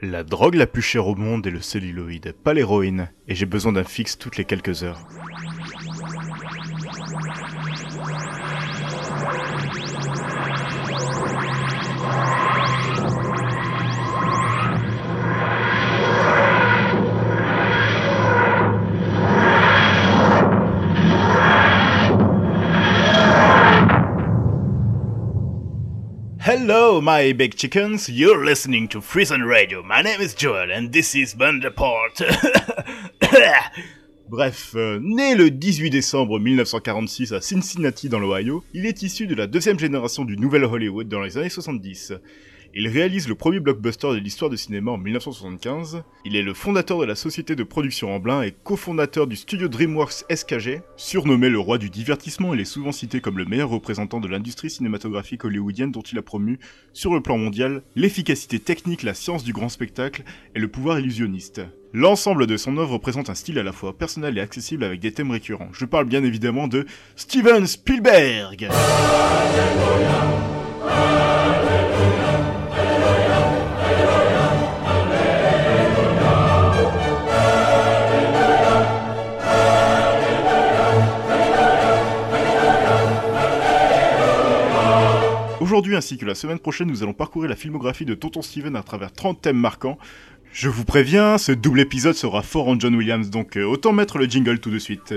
[0.00, 3.72] La drogue la plus chère au monde est le celluloïd, pas l'héroïne, et j'ai besoin
[3.72, 5.08] d'un fixe toutes les quelques heures.
[26.50, 28.08] Hello, my big chickens.
[28.08, 29.82] You're listening to Prison Radio.
[29.82, 32.22] My name is Joel and this is Bundeport.
[34.30, 39.34] Bref, euh, né le 18 décembre 1946 à Cincinnati dans l'Ohio, il est issu de
[39.34, 42.14] la deuxième génération du Nouvel Hollywood dans les années 70.
[42.80, 46.04] Il réalise le premier blockbuster de l'histoire du cinéma en 1975.
[46.24, 50.24] Il est le fondateur de la société de production Amblin et cofondateur du studio DreamWorks
[50.32, 50.82] SKG.
[50.96, 54.70] Surnommé le roi du divertissement, il est souvent cité comme le meilleur représentant de l'industrie
[54.70, 56.60] cinématographique hollywoodienne dont il a promu,
[56.92, 60.22] sur le plan mondial, l'efficacité technique, la science du grand spectacle
[60.54, 61.62] et le pouvoir illusionniste.
[61.92, 65.10] L'ensemble de son œuvre présente un style à la fois personnel et accessible avec des
[65.10, 65.70] thèmes récurrents.
[65.72, 68.68] Je parle bien évidemment de Steven Spielberg.
[85.78, 88.82] Aujourd'hui ainsi que la semaine prochaine, nous allons parcourir la filmographie de Tonton Steven à
[88.82, 89.96] travers 30 thèmes marquants.
[90.52, 94.18] Je vous préviens, ce double épisode sera fort en John Williams, donc euh, autant mettre
[94.18, 95.14] le jingle tout de suite.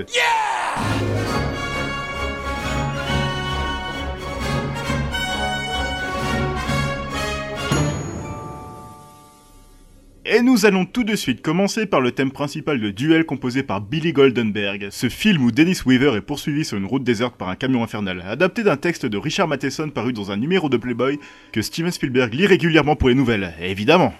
[10.34, 13.82] Et nous allons tout de suite commencer par le thème principal de Duel composé par
[13.82, 17.54] Billy Goldenberg, ce film où Dennis Weaver est poursuivi sur une route déserte par un
[17.54, 21.18] camion infernal, adapté d'un texte de Richard Matheson paru dans un numéro de Playboy
[21.52, 24.14] que Steven Spielberg lit régulièrement pour les nouvelles, évidemment.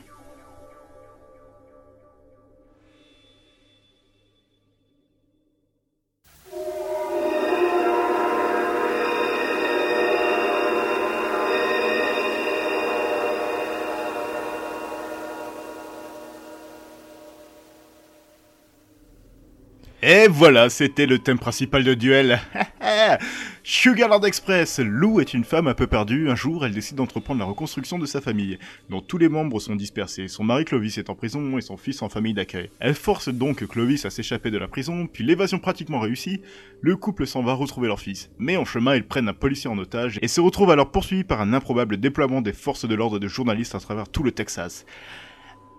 [20.14, 22.38] Et voilà, c'était le thème principal de duel.
[23.64, 24.78] Sugarland Express.
[24.78, 26.28] Lou est une femme un peu perdue.
[26.28, 28.58] Un jour, elle décide d'entreprendre la reconstruction de sa famille,
[28.90, 30.28] dont tous les membres sont dispersés.
[30.28, 32.68] Son mari Clovis est en prison et son fils en famille d'accueil.
[32.78, 36.42] Elle force donc Clovis à s'échapper de la prison, puis l'évasion pratiquement réussie,
[36.82, 38.28] le couple s'en va retrouver leur fils.
[38.38, 41.40] Mais en chemin, ils prennent un policier en otage et se retrouvent alors poursuivis par
[41.40, 44.84] un improbable déploiement des forces de l'ordre de journalistes à travers tout le Texas.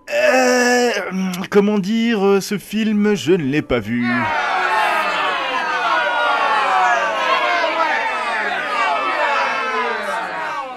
[0.10, 0.92] Euh,
[1.50, 4.06] comment dire, euh, ce film, je ne l'ai pas vu.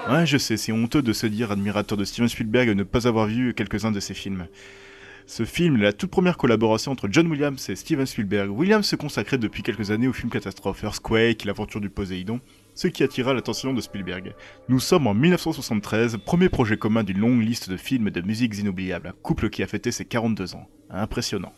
[0.09, 3.07] Ouais, je sais, c'est honteux de se dire admirateur de Steven Spielberg et ne pas
[3.07, 4.47] avoir vu quelques-uns de ses films.
[5.25, 8.49] Ce film est la toute première collaboration entre John Williams et Steven Spielberg.
[8.49, 12.39] Williams se consacrait depuis quelques années au film catastrophe Earthquake, l'aventure du Poséidon,
[12.77, 14.35] ce qui attira l'attention de Spielberg.
[14.69, 19.13] Nous sommes en 1973, premier projet commun d'une longue liste de films de musiques inoubliables,
[19.23, 20.67] couple qui a fêté ses 42 ans.
[20.91, 21.53] Impressionnant.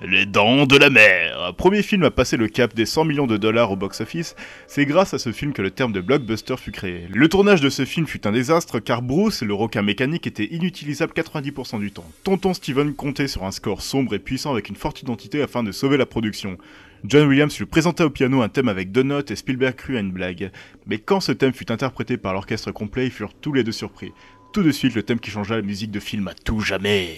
[0.00, 1.54] Les Dents de la Mer.
[1.56, 4.36] Premier film à passer le cap des 100 millions de dollars au box-office,
[4.68, 7.08] c'est grâce à ce film que le terme de blockbuster fut créé.
[7.12, 11.12] Le tournage de ce film fut un désastre car Bruce, le requin mécanique, était inutilisable
[11.16, 12.08] 90% du temps.
[12.22, 15.72] Tonton Steven comptait sur un score sombre et puissant avec une forte identité afin de
[15.72, 16.58] sauver la production.
[17.02, 20.00] John Williams lui présenta au piano un thème avec deux notes et Spielberg crut à
[20.00, 20.52] une blague.
[20.86, 24.12] Mais quand ce thème fut interprété par l'orchestre complet, ils furent tous les deux surpris.
[24.52, 27.16] Tout de suite, le thème qui changea la musique de film à tout jamais.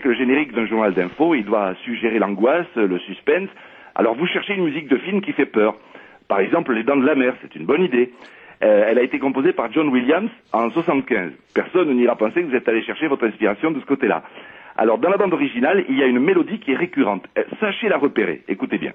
[0.00, 3.48] Que le générique d'un journal d'info, il doit suggérer l'angoisse, le suspense.
[3.94, 5.76] Alors vous cherchez une musique de film qui fait peur.
[6.28, 8.12] Par exemple, Les Dents de la Mer, c'est une bonne idée.
[8.62, 11.32] Euh, elle a été composée par John Williams en 75.
[11.54, 14.22] Personne n'ira penser que vous êtes allé chercher votre inspiration de ce côté-là.
[14.76, 17.24] Alors, dans la bande originale, il y a une mélodie qui est récurrente.
[17.36, 18.42] Euh, sachez la repérer.
[18.48, 18.92] Écoutez bien.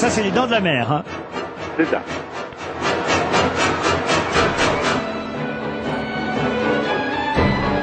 [0.00, 0.92] Ça, c'est les dents de la mer.
[0.92, 1.02] Hein.
[1.76, 2.02] C'est ça.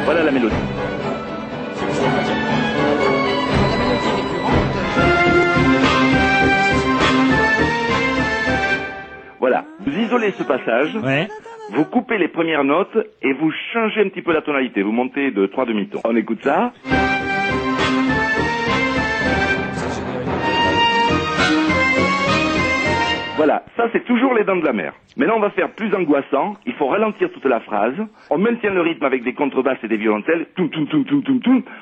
[0.05, 0.55] Voilà la mélodie.
[9.39, 11.27] Voilà, vous isolez ce passage, Ouais.
[11.71, 14.81] vous coupez les premières notes et vous changez un petit peu la tonalité.
[14.81, 16.01] Vous montez de trois demi-tons.
[16.03, 16.71] On écoute ça.
[23.37, 24.93] Voilà, ça c'est toujours les dents de la mer.
[25.17, 27.95] Maintenant on va faire plus angoissant, il faut ralentir toute la phrase,
[28.29, 30.47] on maintient le rythme avec des contrebasses et des violoncelles,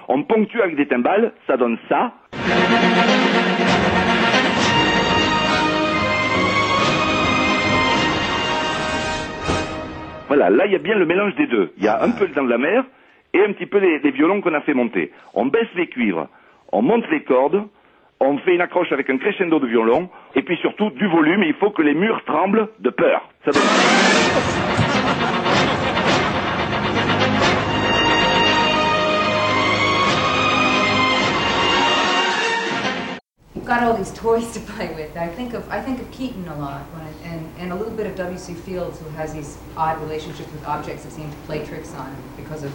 [0.08, 2.12] on ponctue avec des timbales, ça donne ça.
[10.28, 11.72] Voilà, là il y a bien le mélange des deux.
[11.78, 12.84] Il y a un peu le dents de la mer
[13.36, 15.12] et un petit peu les violons qu'on a fait monter.
[15.36, 16.28] On baisse les cuivres,
[16.72, 17.68] on monte les cordes,
[18.24, 21.54] on fait une accroche avec un crescendo de violon, et puis surtout du volume, il
[21.56, 23.30] faut que les murs tremblent de peur.
[23.46, 23.62] Ça donne...
[33.66, 35.16] got all these toys to play with.
[35.16, 38.06] I think of I think of Keaton a lot, I, and and a little bit
[38.06, 38.38] of W.
[38.38, 38.54] C.
[38.54, 42.24] Fields, who has these odd relationships with objects that seem to play tricks on him
[42.36, 42.74] because of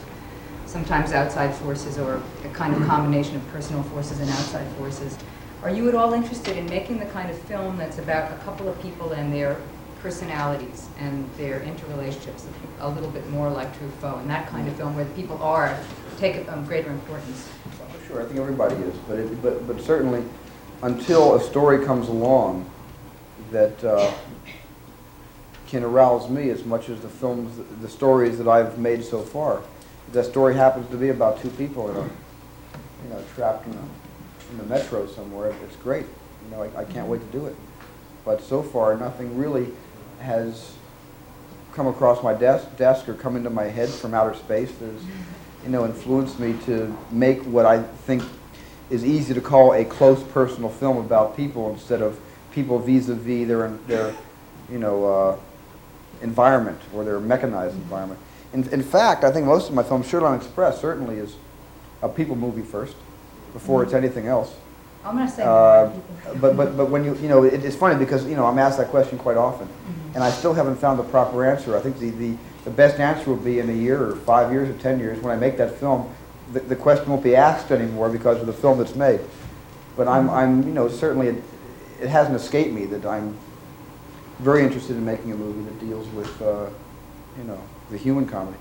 [0.65, 5.17] sometimes outside forces or a kind of combination of personal forces and outside forces.
[5.63, 8.69] Are you at all interested in making the kind of film that's about a couple
[8.69, 9.57] of people and their
[10.01, 12.45] personalities and their interrelationships,
[12.79, 15.77] a little bit more like Truffaut, and that kind of film where the people are
[16.17, 17.51] take um, greater importance?
[18.07, 20.23] Sure, I think everybody is, but it, but but certainly,
[20.83, 22.71] until a story comes along
[23.51, 24.13] that uh,
[25.67, 29.63] can arouse me as much as the films, the stories that I've made so far.
[30.13, 32.11] That story happens to be about two people, you know,
[33.05, 34.08] you know trapped in a,
[34.51, 35.53] in the metro somewhere.
[35.65, 36.07] It's great.
[36.45, 37.57] You know, I, I can't wait to do it.
[38.25, 39.69] But so far, nothing really
[40.21, 40.73] has
[41.73, 44.73] come across my desk, desk or come into my head from outer space.
[44.81, 45.03] There's,
[45.65, 48.23] you know, influenced me to make what I think
[48.91, 52.19] is easy to call a close personal film about people instead of
[52.53, 54.15] people vis-a-vis their, their
[54.71, 55.39] you know, uh,
[56.23, 58.19] environment or their mechanized environment.
[58.53, 61.37] In, in fact, I think most of my films, Sugarland Express certainly is
[62.03, 62.97] a people movie first,
[63.53, 64.55] before it's anything else.
[65.05, 65.91] I'm going to say Uh,
[66.41, 68.79] but but but when you you know it, it's funny because you know I'm asked
[68.79, 69.69] that question quite often,
[70.15, 71.77] and I still haven't found the proper answer.
[71.77, 74.69] I think the, the the best answer will be in a year or five years
[74.69, 76.13] or ten years when I make that film.
[76.53, 79.21] The, the question won't be asked anymore because of the film that's made.
[79.97, 81.43] But I'm I'm you know certainly it,
[82.01, 83.37] it hasn't escaped me that I'm
[84.41, 86.67] very interested in making a movie that deals with uh,
[87.39, 88.59] you know the human comedy.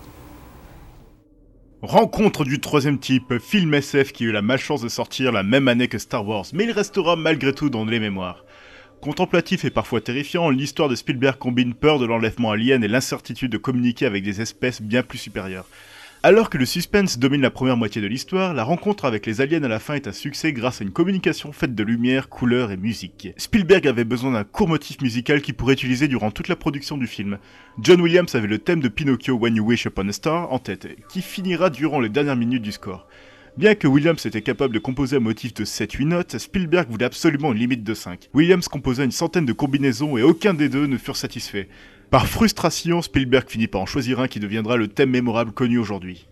[1.87, 5.69] Rencontre du troisième type, film SF qui a eu la malchance de sortir la même
[5.69, 8.43] année que Star Wars, mais il restera malgré tout dans les mémoires.
[8.99, 13.57] Contemplatif et parfois terrifiant, l'histoire de Spielberg combine peur de l'enlèvement alien et l'incertitude de
[13.57, 15.65] communiquer avec des espèces bien plus supérieures.
[16.27, 19.63] Alors que le suspense domine la première moitié de l'histoire, la rencontre avec les aliens
[19.63, 22.75] à la fin est un succès grâce à une communication faite de lumière, couleurs et
[22.75, 23.29] musique.
[23.37, 27.07] Spielberg avait besoin d'un court motif musical qu'il pourrait utiliser durant toute la production du
[27.07, 27.37] film.
[27.79, 30.97] John Williams avait le thème de Pinocchio When You Wish Upon a Star en tête,
[31.07, 33.07] qui finira durant les dernières minutes du score.
[33.55, 37.53] Bien que Williams était capable de composer un motif de 7-8 notes, Spielberg voulait absolument
[37.53, 38.31] une limite de 5.
[38.33, 41.67] Williams composa une centaine de combinaisons et aucun des deux ne furent satisfaits.
[42.09, 46.25] Par frustration, Spielberg finit par en choisir un qui deviendra le thème mémorable connu aujourd'hui.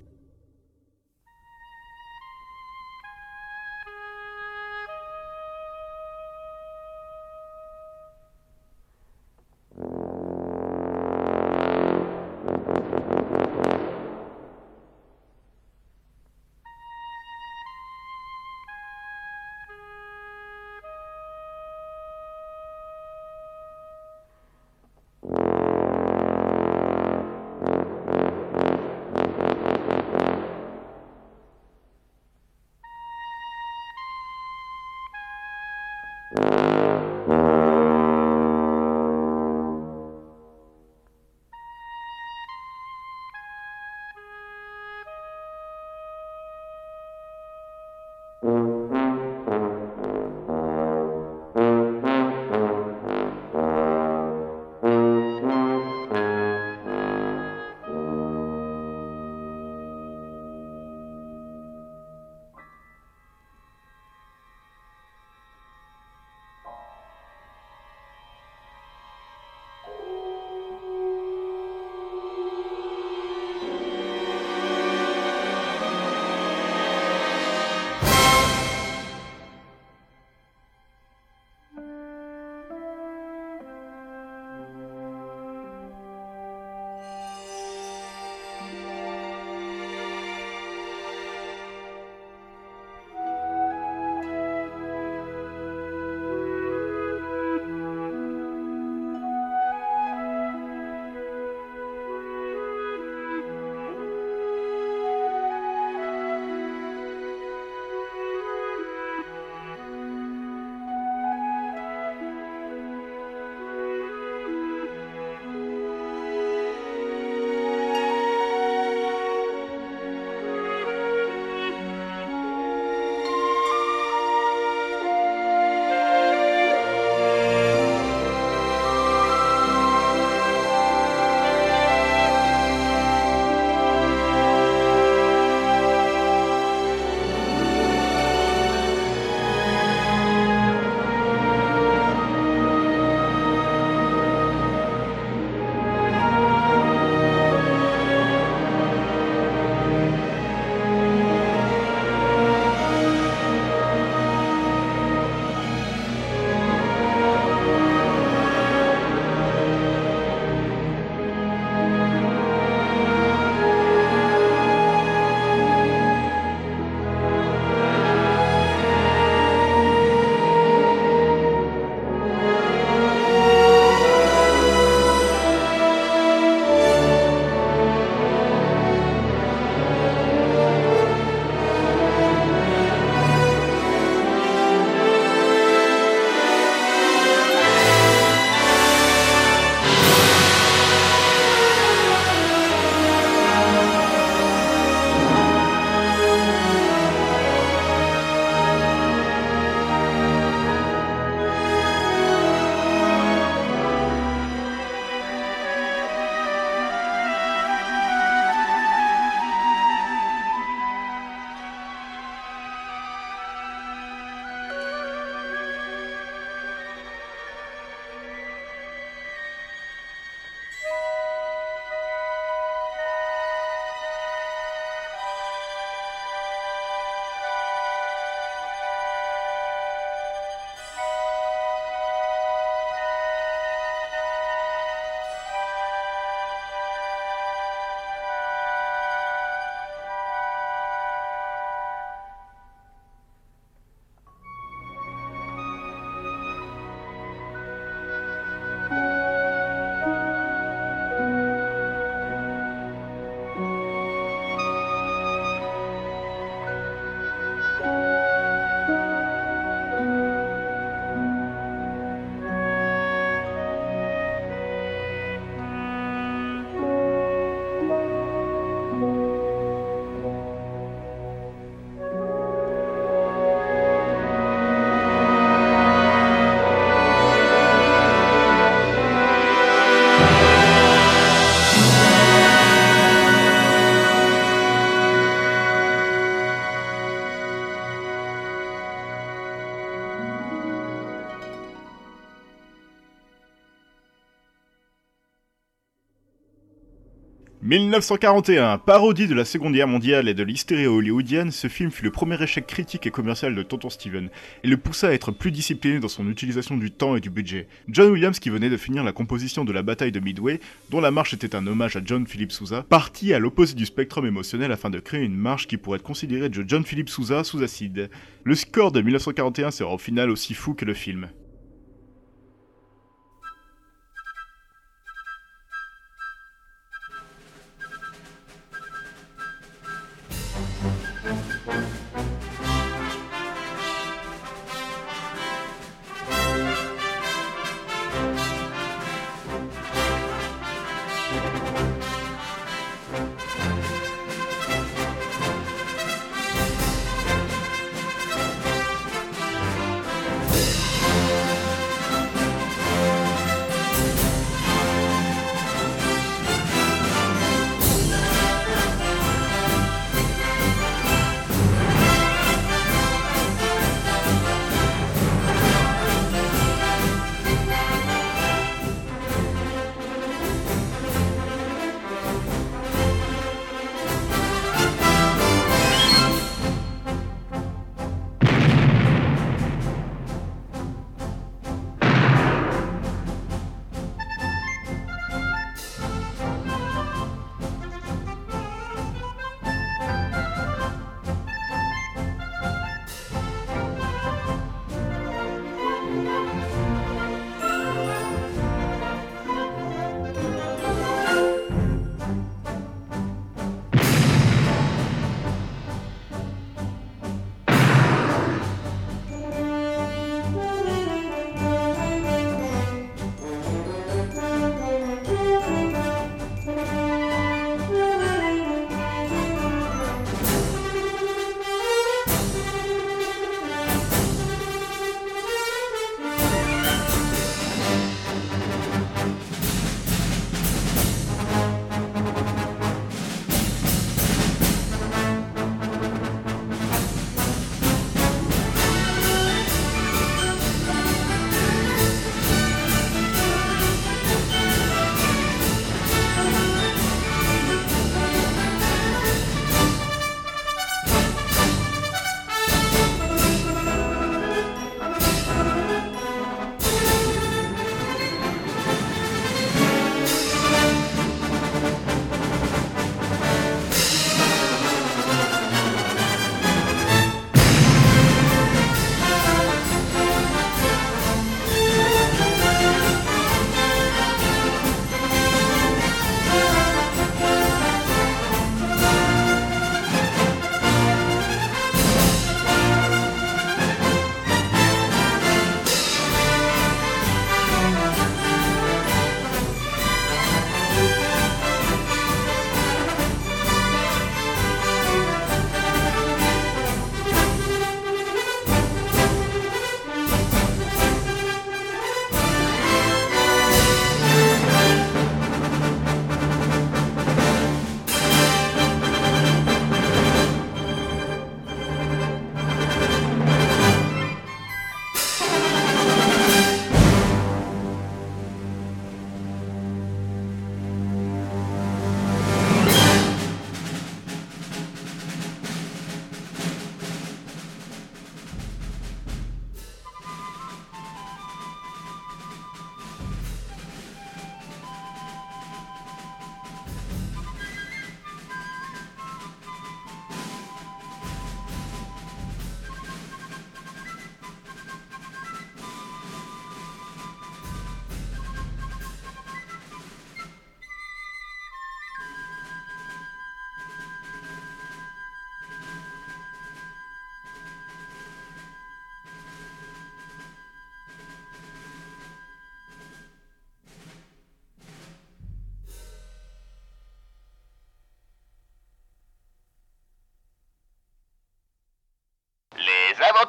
[297.80, 302.12] 1941, parodie de la Seconde Guerre mondiale et de l'hystérie hollywoodienne, ce film fut le
[302.12, 304.30] premier échec critique et commercial de Tonton Steven,
[304.64, 307.68] et le poussa à être plus discipliné dans son utilisation du temps et du budget.
[307.90, 310.60] John Williams, qui venait de finir la composition de la bataille de Midway,
[310.92, 314.26] dont la marche était un hommage à John Philip Sousa, partit à l'opposé du spectrum
[314.26, 317.64] émotionnel afin de créer une marche qui pourrait être considérée de John Philip Sousa sous
[317.64, 318.10] acide.
[318.44, 321.30] Le score de 1941 sera au final aussi fou que le film.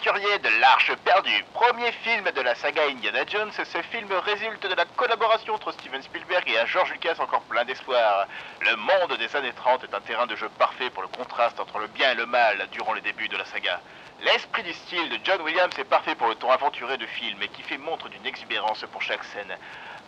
[0.06, 4.74] Aventurier de l'Arche perdue, premier film de la saga Indiana Jones, ce film résulte de
[4.74, 8.28] la collaboration entre Steven Spielberg et un George Lucas encore plein d'espoir.
[8.60, 11.78] Le monde des années 30 est un terrain de jeu parfait pour le contraste entre
[11.78, 13.80] le bien et le mal durant les débuts de la saga.
[14.24, 17.48] L'esprit du style de John Williams est parfait pour le ton aventuré de film et
[17.48, 19.56] qui fait montre d'une exubérance pour chaque scène.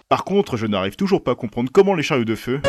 [0.09, 2.63] Par contre, je n'arrive toujours pas à comprendre comment les chariots de feu...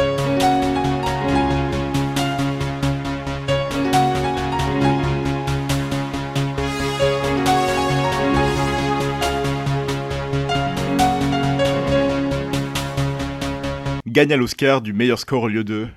[14.19, 15.87] gagna l'Oscar du meilleur score au lieu de...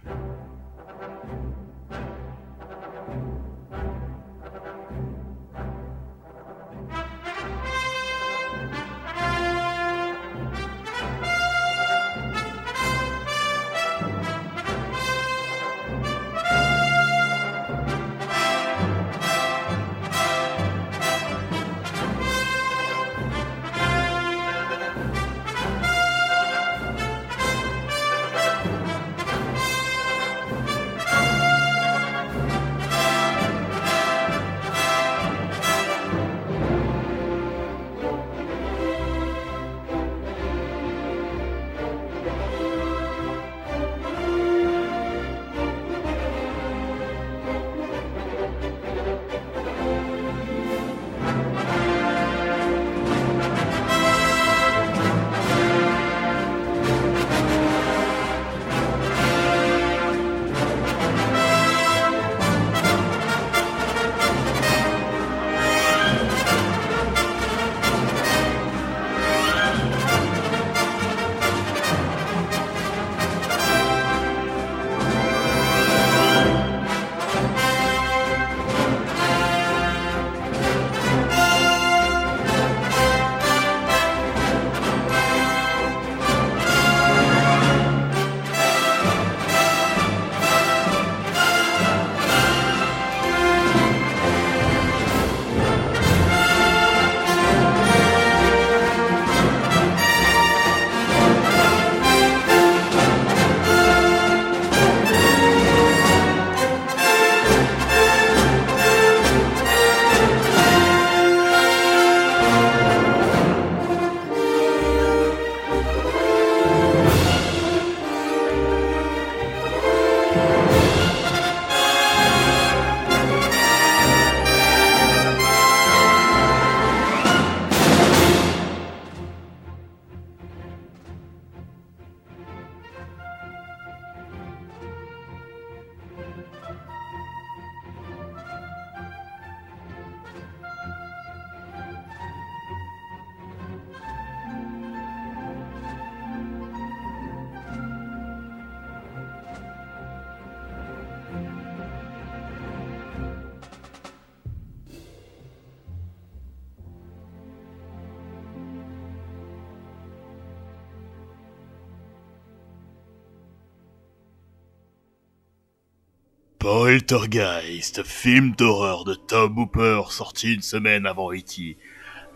[167.13, 171.77] Poltergeist, film d'horreur de Tom Hooper sorti une semaine avant E.T.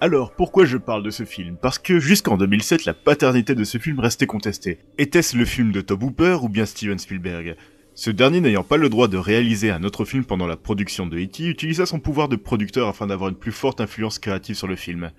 [0.02, 1.56] Alors, pourquoi je parle de ce film?
[1.56, 4.80] Parce que jusqu'en 2007, la paternité de ce film restait contestée.
[4.98, 7.56] Était-ce le film de Tom Hooper ou bien Steven Spielberg?
[7.94, 11.16] Ce dernier n'ayant pas le droit de réaliser un autre film pendant la production de
[11.16, 14.76] E.T., utilisa son pouvoir de producteur afin d'avoir une plus forte influence créative sur le
[14.76, 15.10] film.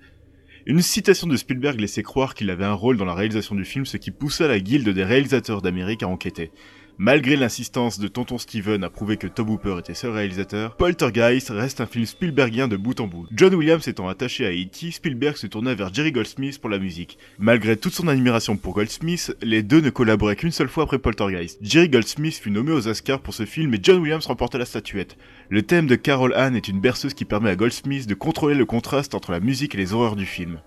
[0.66, 3.86] Une citation de Spielberg laissait croire qu'il avait un rôle dans la réalisation du film,
[3.86, 6.52] ce qui poussa la guilde des réalisateurs d'Amérique à enquêter.
[7.00, 11.80] Malgré l'insistance de Tonton Steven à prouver que Tom Hooper était seul réalisateur, Poltergeist reste
[11.80, 13.28] un film Spielbergien de bout en bout.
[13.30, 17.16] John Williams étant attaché à E.T., Spielberg se tourna vers Jerry Goldsmith pour la musique.
[17.38, 21.60] Malgré toute son admiration pour Goldsmith, les deux ne collaboraient qu'une seule fois après Poltergeist.
[21.62, 25.16] Jerry Goldsmith fut nommé aux Oscars pour ce film et John Williams remporta la statuette.
[25.50, 28.66] Le thème de Carol Anne est une berceuse qui permet à Goldsmith de contrôler le
[28.66, 30.58] contraste entre la musique et les horreurs du film.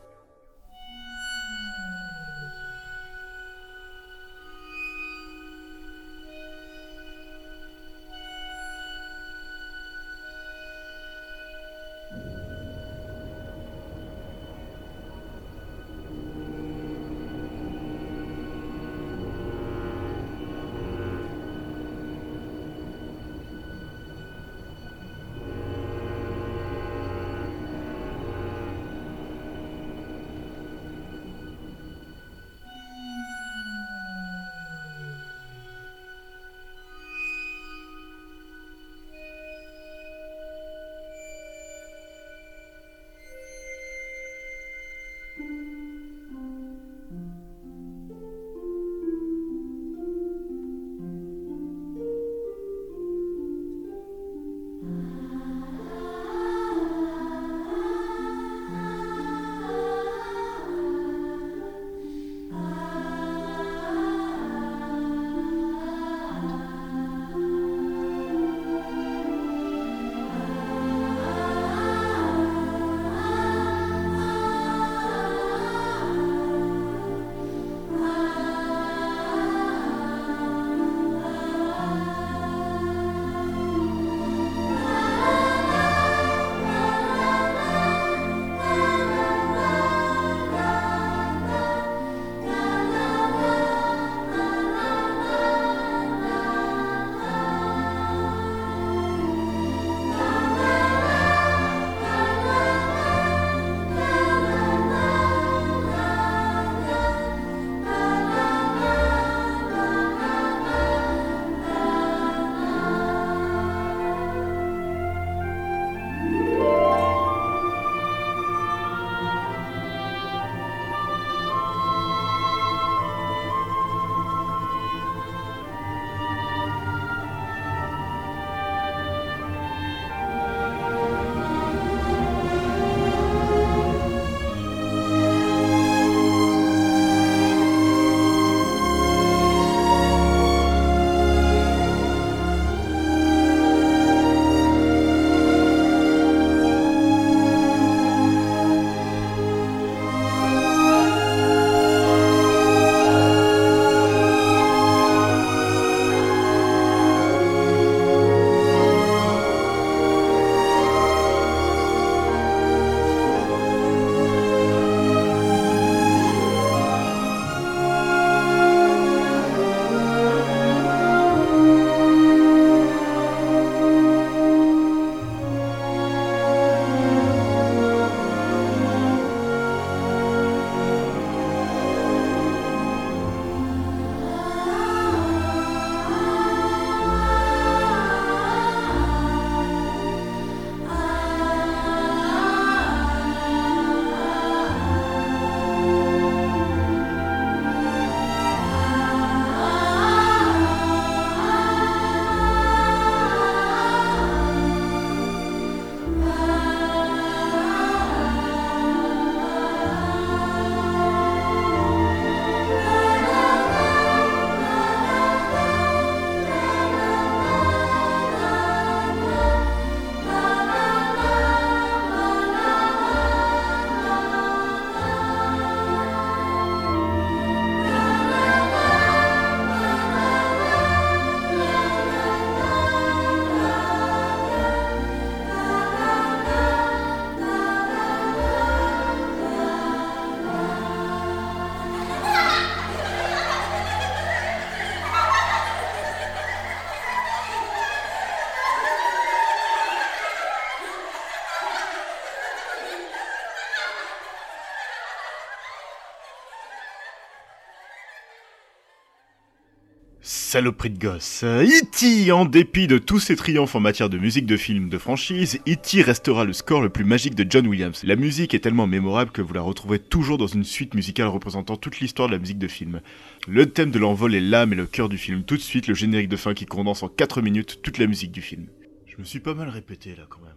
[260.51, 261.45] Saloperie de gosse.
[261.45, 265.61] E.T., en dépit de tous ses triomphes en matière de musique de film de franchise,
[265.65, 266.01] E.T.
[266.01, 268.03] restera le score le plus magique de John Williams.
[268.03, 271.77] La musique est tellement mémorable que vous la retrouvez toujours dans une suite musicale représentant
[271.77, 272.99] toute l'histoire de la musique de film.
[273.47, 275.43] Le thème de l'envol est l'âme et le cœur du film.
[275.43, 278.33] Tout de suite, le générique de fin qui condense en 4 minutes toute la musique
[278.33, 278.67] du film.
[279.07, 280.51] Je me suis pas mal répété là quand même.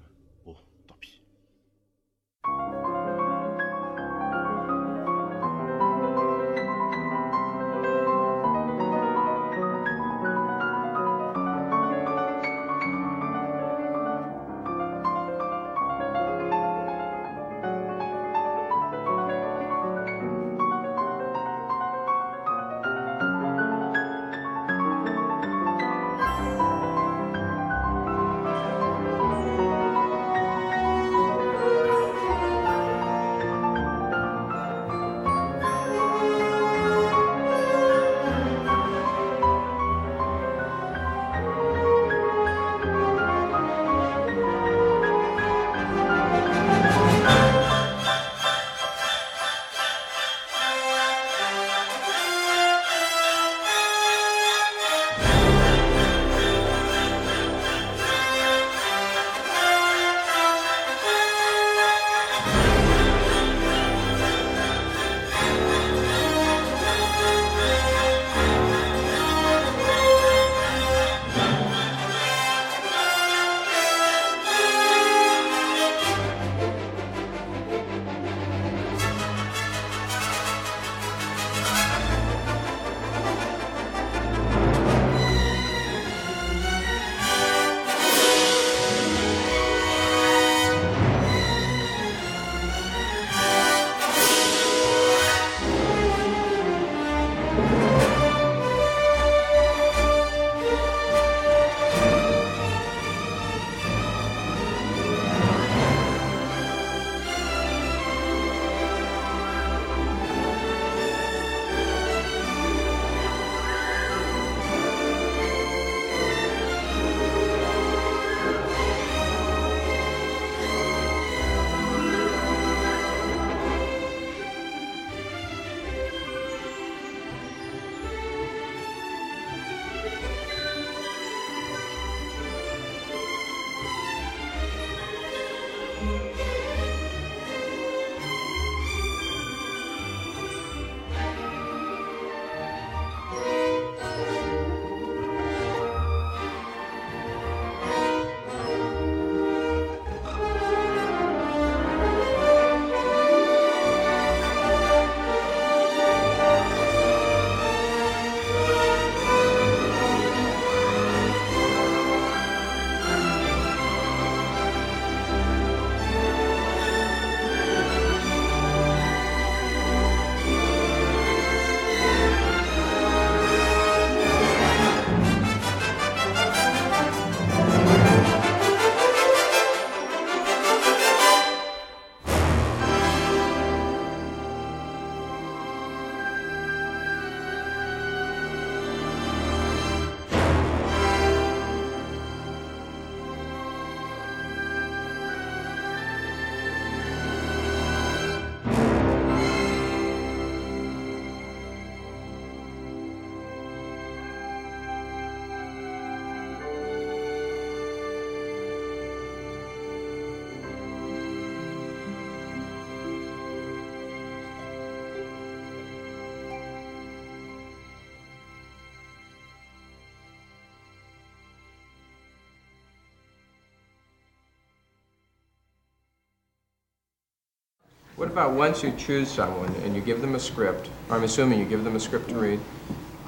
[228.17, 231.65] What about once you choose someone and you give them a script, I'm assuming you
[231.65, 232.60] give them a script to read,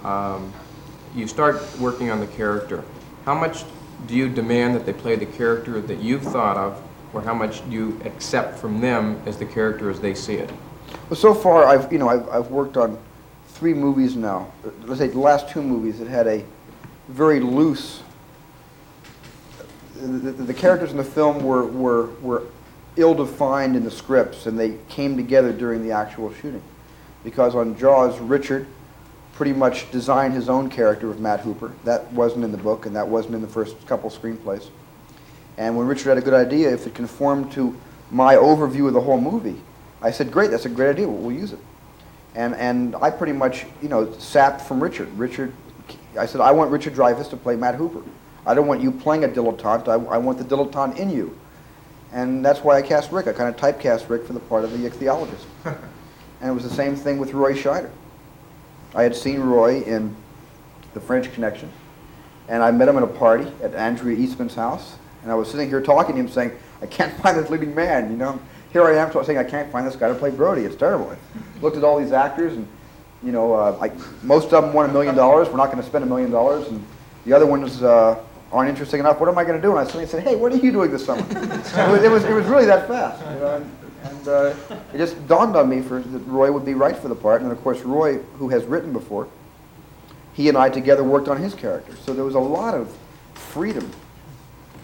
[0.05, 0.53] um,
[1.13, 2.85] you start working on the character.
[3.25, 3.65] How much
[4.07, 6.81] do you demand that they play the character that you've thought of,
[7.13, 10.53] or how much do you accept from them as the character as they see it?
[11.11, 12.97] Well, so far, I've, you know, I've, I've worked on
[13.49, 14.53] three movies now.
[14.83, 16.45] Let's say the last two movies that had a
[17.09, 18.03] very loose.
[19.97, 22.43] The, the, the characters in the film were, were, were
[22.97, 26.63] ill-defined in the scripts, and they came together during the actual shooting.
[27.25, 28.67] Because on Jaws, Richard
[29.35, 31.73] pretty much designed his own character of Matt Hooper.
[31.85, 34.69] That wasn't in the book, and that wasn't in the first couple screenplays.
[35.59, 37.79] And when Richard had a good idea, if it conformed to
[38.11, 39.61] my overview of the whole movie,
[40.01, 41.09] I said, "Great, that's a great idea.
[41.09, 41.59] We'll, we'll use it."
[42.35, 45.09] And and I pretty much, you know, sapped from Richard.
[45.19, 45.53] Richard
[46.19, 48.03] I said, I want Richard Dreyfuss to play Matt Hooper.
[48.47, 49.89] I don't want you playing a dilettante.
[49.89, 51.39] I, I want the dilettante in you.
[52.13, 53.27] And that's why I cast Rick.
[53.27, 55.45] I kind of typecast Rick for the part of the ichthyologist.
[55.65, 57.91] and it was the same thing with Roy Scheider.
[58.95, 60.15] I had seen Roy in
[60.95, 61.71] The French Connection,
[62.49, 65.69] and I met him at a party at Andrea Eastman's house, and I was sitting
[65.69, 68.41] here talking to him saying, I can't find this leading man, you know.
[68.73, 70.63] Here I am saying I can't find this guy to play Brody.
[70.63, 71.11] It's terrible.
[71.11, 71.17] I
[71.63, 72.67] looked at all these actors, and
[73.23, 73.91] you know, uh, I,
[74.23, 75.49] most of them want a million dollars.
[75.49, 76.85] We're not going to spend a million dollars, and
[77.25, 79.21] the other ones uh, aren't interesting enough.
[79.21, 79.71] What am I going to do?
[79.71, 81.25] And I suddenly said, Hey, what are you doing this summer?
[81.31, 83.21] it, was, it, was, it was really that fast.
[83.21, 83.57] You know?
[83.57, 84.55] And, and uh,
[84.95, 87.43] it just dawned on me for, that Roy would be right for the part.
[87.43, 89.29] And of course, Roy, who has written before,
[90.33, 91.97] he and I together worked on his character.
[91.97, 92.97] So there was a lot of
[93.35, 93.91] freedom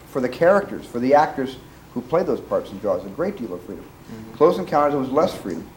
[0.06, 1.56] for the characters, for the actors
[1.94, 3.84] who played those parts in Jaws, a great deal of freedom.
[3.84, 4.34] Mm-hmm.
[4.34, 5.68] Close Encounters, there was less freedom.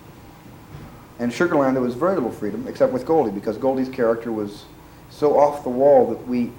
[1.20, 4.66] And Sugarland, there was very little freedom, except with Goldie, because Goldie's character was
[5.10, 6.52] so off the wall that we,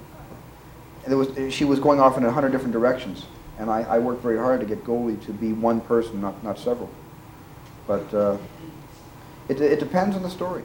[1.15, 3.25] was, she was going off in a hundred different directions.
[3.59, 6.59] And I, I, worked very hard to get Goldie to be one person, not, not
[6.59, 6.89] several.
[7.87, 8.37] But uh,
[9.49, 10.63] it, it depends on the story.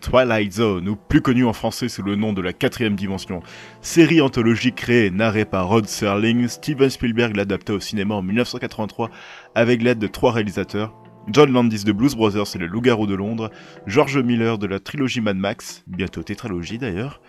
[0.00, 3.42] Twilight Zone, ou plus connu en français sous le nom de la quatrième dimension.
[3.80, 9.10] Série anthologique créée et narrée par Rod Serling, Steven Spielberg l'adapta au cinéma en 1983
[9.54, 10.94] avec l'aide de trois réalisateurs,
[11.28, 13.50] John Landis de Blues Brothers et le Loup-garou de Londres,
[13.86, 17.20] George Miller de la trilogie Mad Max, bientôt tétralogie d'ailleurs,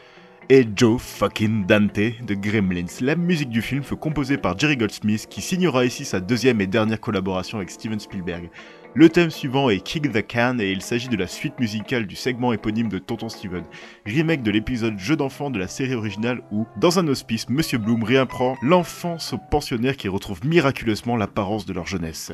[0.49, 2.99] et Joe fucking Dante de Gremlins.
[3.01, 6.67] La musique du film fut composée par Jerry Goldsmith qui signera ici sa deuxième et
[6.67, 8.49] dernière collaboration avec Steven Spielberg.
[8.94, 12.18] Le thème suivant est Kick the Can et il s'agit de la suite musicale du
[12.18, 13.64] segment éponyme de Tonton Steven,
[14.06, 18.04] remake de l'épisode Jeu d'enfant de la série originale où, dans un hospice, Monsieur Bloom
[18.04, 22.34] réapprend l'enfance aux pensionnaires qui retrouvent miraculeusement l'apparence de leur jeunesse.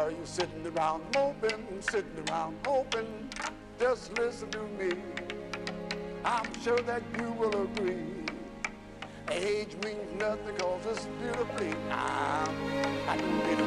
[0.00, 3.28] Are you sitting around moping, sitting around hoping?
[3.78, 4.92] Just listen to me.
[6.24, 8.06] I'm sure that you will agree.
[9.30, 12.48] Age means nothing cause it's beautifully now.
[13.08, 13.59] I do do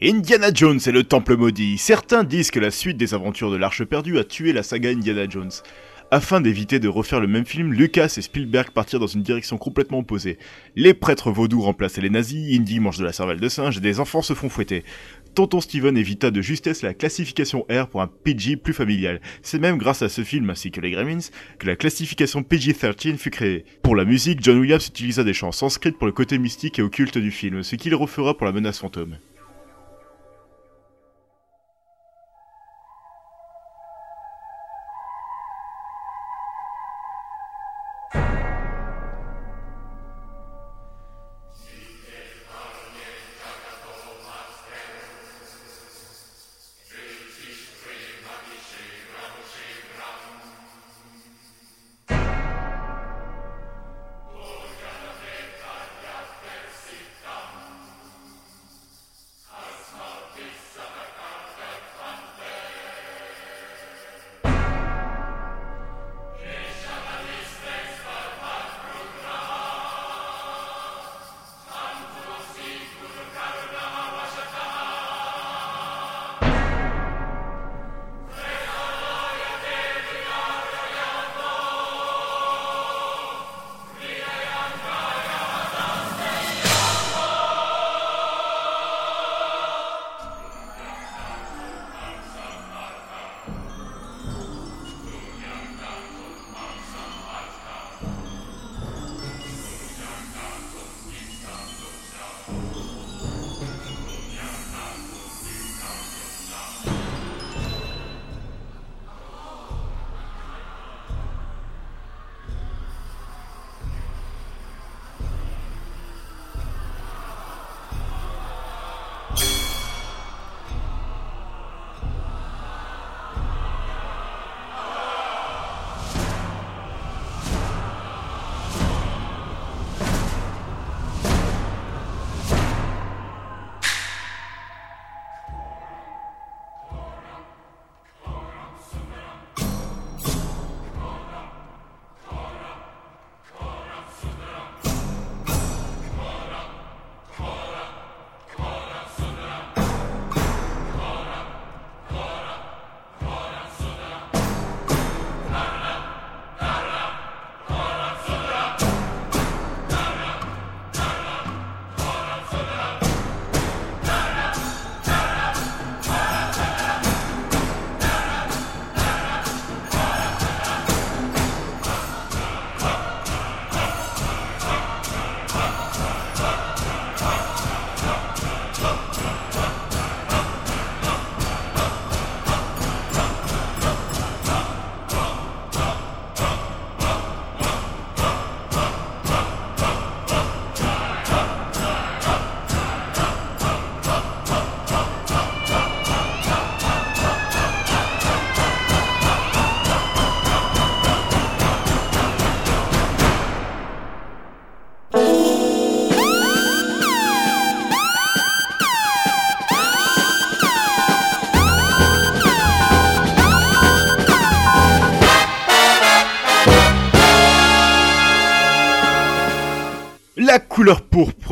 [0.00, 1.76] Indiana Jones et le Temple maudit.
[1.76, 5.28] Certains disent que la suite des aventures de l'Arche perdue a tué la saga Indiana
[5.28, 5.50] Jones.
[6.12, 9.98] Afin d'éviter de refaire le même film, Lucas et Spielberg partirent dans une direction complètement
[9.98, 10.38] opposée.
[10.76, 13.98] Les prêtres vaudous remplaçaient les nazis, Indy mange de la cervelle de singe et des
[13.98, 14.84] enfants se font fouetter.
[15.34, 19.20] Tonton Steven évita de justesse la classification R pour un PG plus familial.
[19.42, 21.28] C'est même grâce à ce film ainsi que les Gremlins
[21.58, 23.64] que la classification PG-13 fut créée.
[23.82, 27.18] Pour la musique, John Williams utilisa des chants sanscrits pour le côté mystique et occulte
[27.18, 29.18] du film, ce qu'il refera pour la menace fantôme.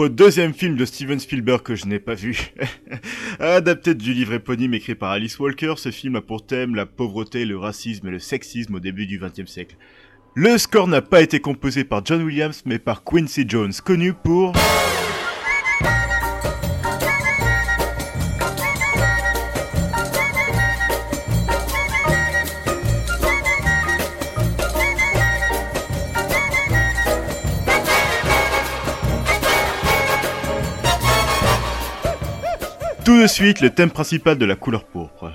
[0.04, 2.52] Deuxième film de Steven Spielberg que je n'ai pas vu.
[3.40, 7.44] Adapté du livre éponyme écrit par Alice Walker, ce film a pour thème la pauvreté,
[7.46, 9.76] le racisme et le sexisme au début du XXe siècle.
[10.34, 14.52] Le score n'a pas été composé par John Williams mais par Quincy Jones, connu pour...
[33.06, 35.30] Tout de suite, le thème principal de la couleur pourpre.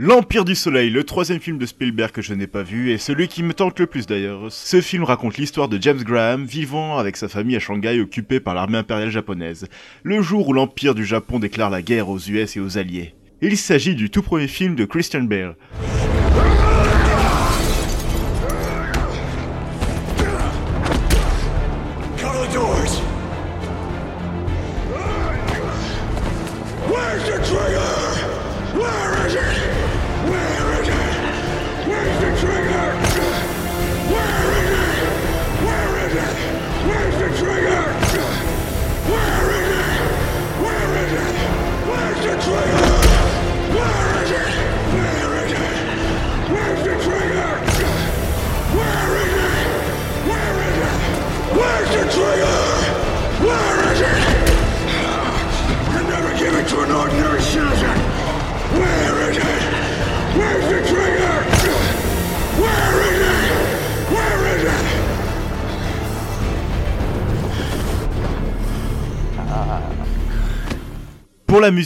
[0.00, 3.26] L'Empire du Soleil, le troisième film de Spielberg que je n'ai pas vu, et celui
[3.26, 4.42] qui me tente le plus d'ailleurs.
[4.48, 8.54] Ce film raconte l'histoire de James Graham vivant avec sa famille à Shanghai occupée par
[8.54, 9.66] l'armée impériale japonaise,
[10.04, 13.16] le jour où l'Empire du Japon déclare la guerre aux US et aux Alliés.
[13.42, 15.56] Il s'agit du tout premier film de Christian Bale.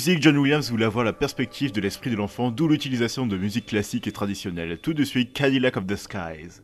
[0.05, 4.09] John Williams voulait avoir la perspective de l'esprit de l'enfant, d'où l'utilisation de musique classique
[4.09, 4.79] et traditionnelle.
[4.79, 6.61] Tout de suite, Cadillac of the Skies.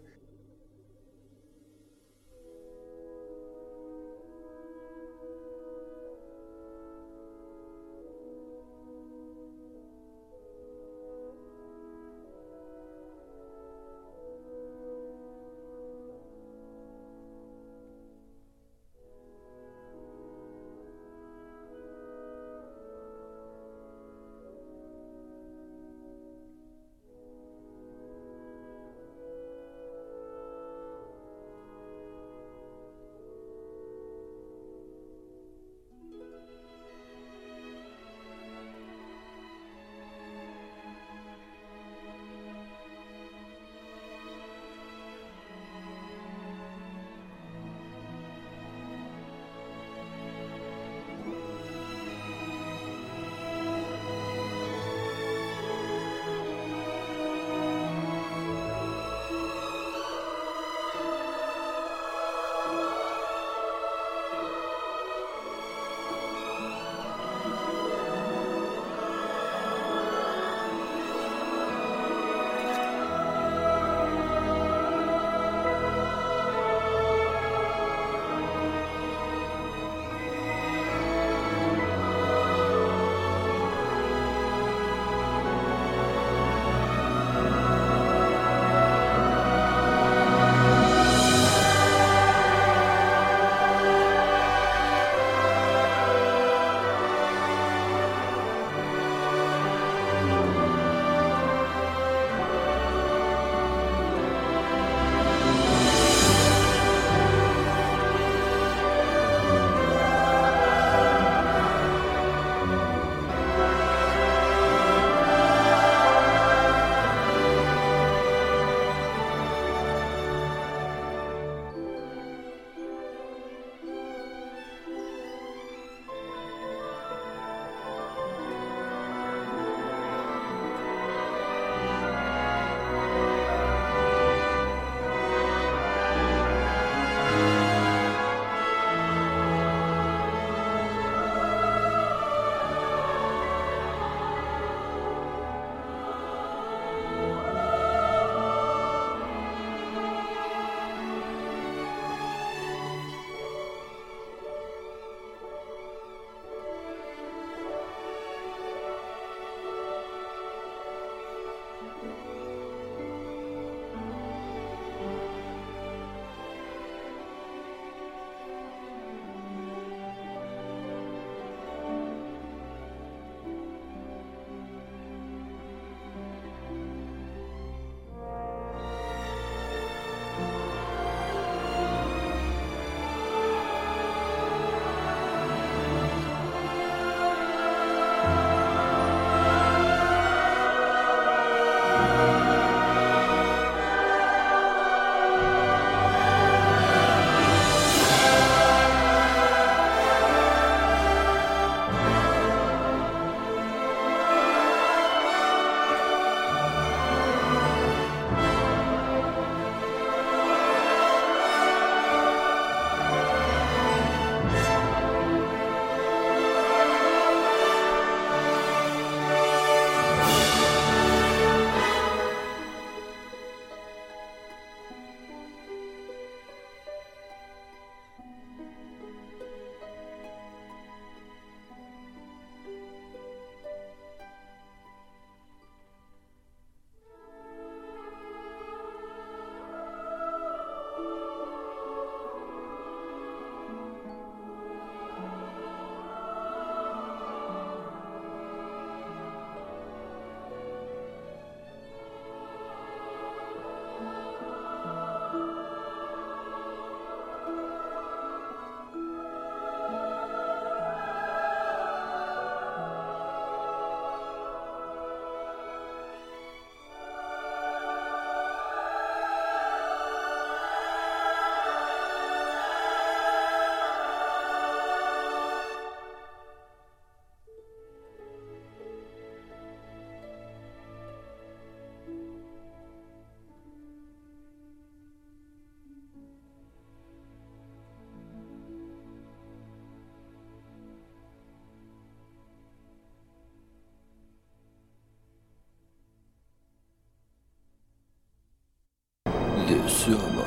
[299.69, 300.45] です ama.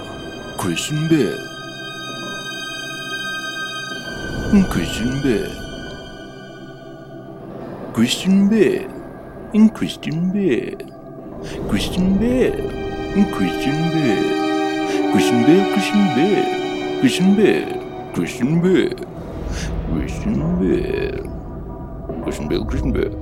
[0.57, 1.37] Christian Bale.
[4.69, 5.49] Christian Bale.
[7.93, 8.87] Christian Bale.
[9.53, 10.77] In Christian Bale.
[11.69, 12.55] Christian Bale.
[13.15, 14.41] In Christian Bale.
[15.11, 16.99] Christian Bale, Christian Bale.
[17.01, 17.65] Christian Bale.
[18.13, 18.95] Christian Bale.
[19.93, 21.31] Christian Bale.
[22.23, 23.20] Christian Bale, Christian Bale.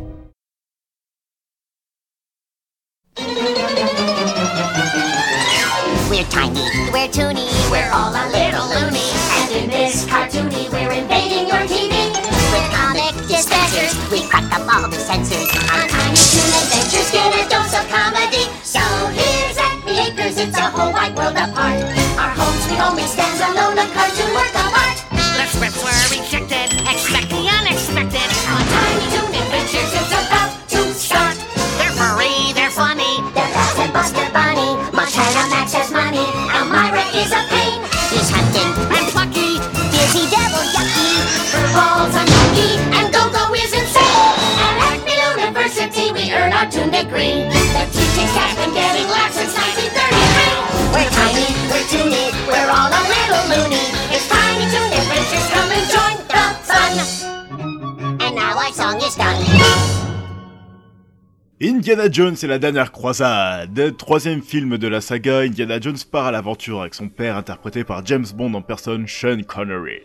[62.10, 63.96] Indiana Jones et la dernière croisade.
[63.98, 68.04] Troisième film de la saga, Indiana Jones part à l'aventure avec son père interprété par
[68.04, 70.00] James Bond en personne Sean Connery.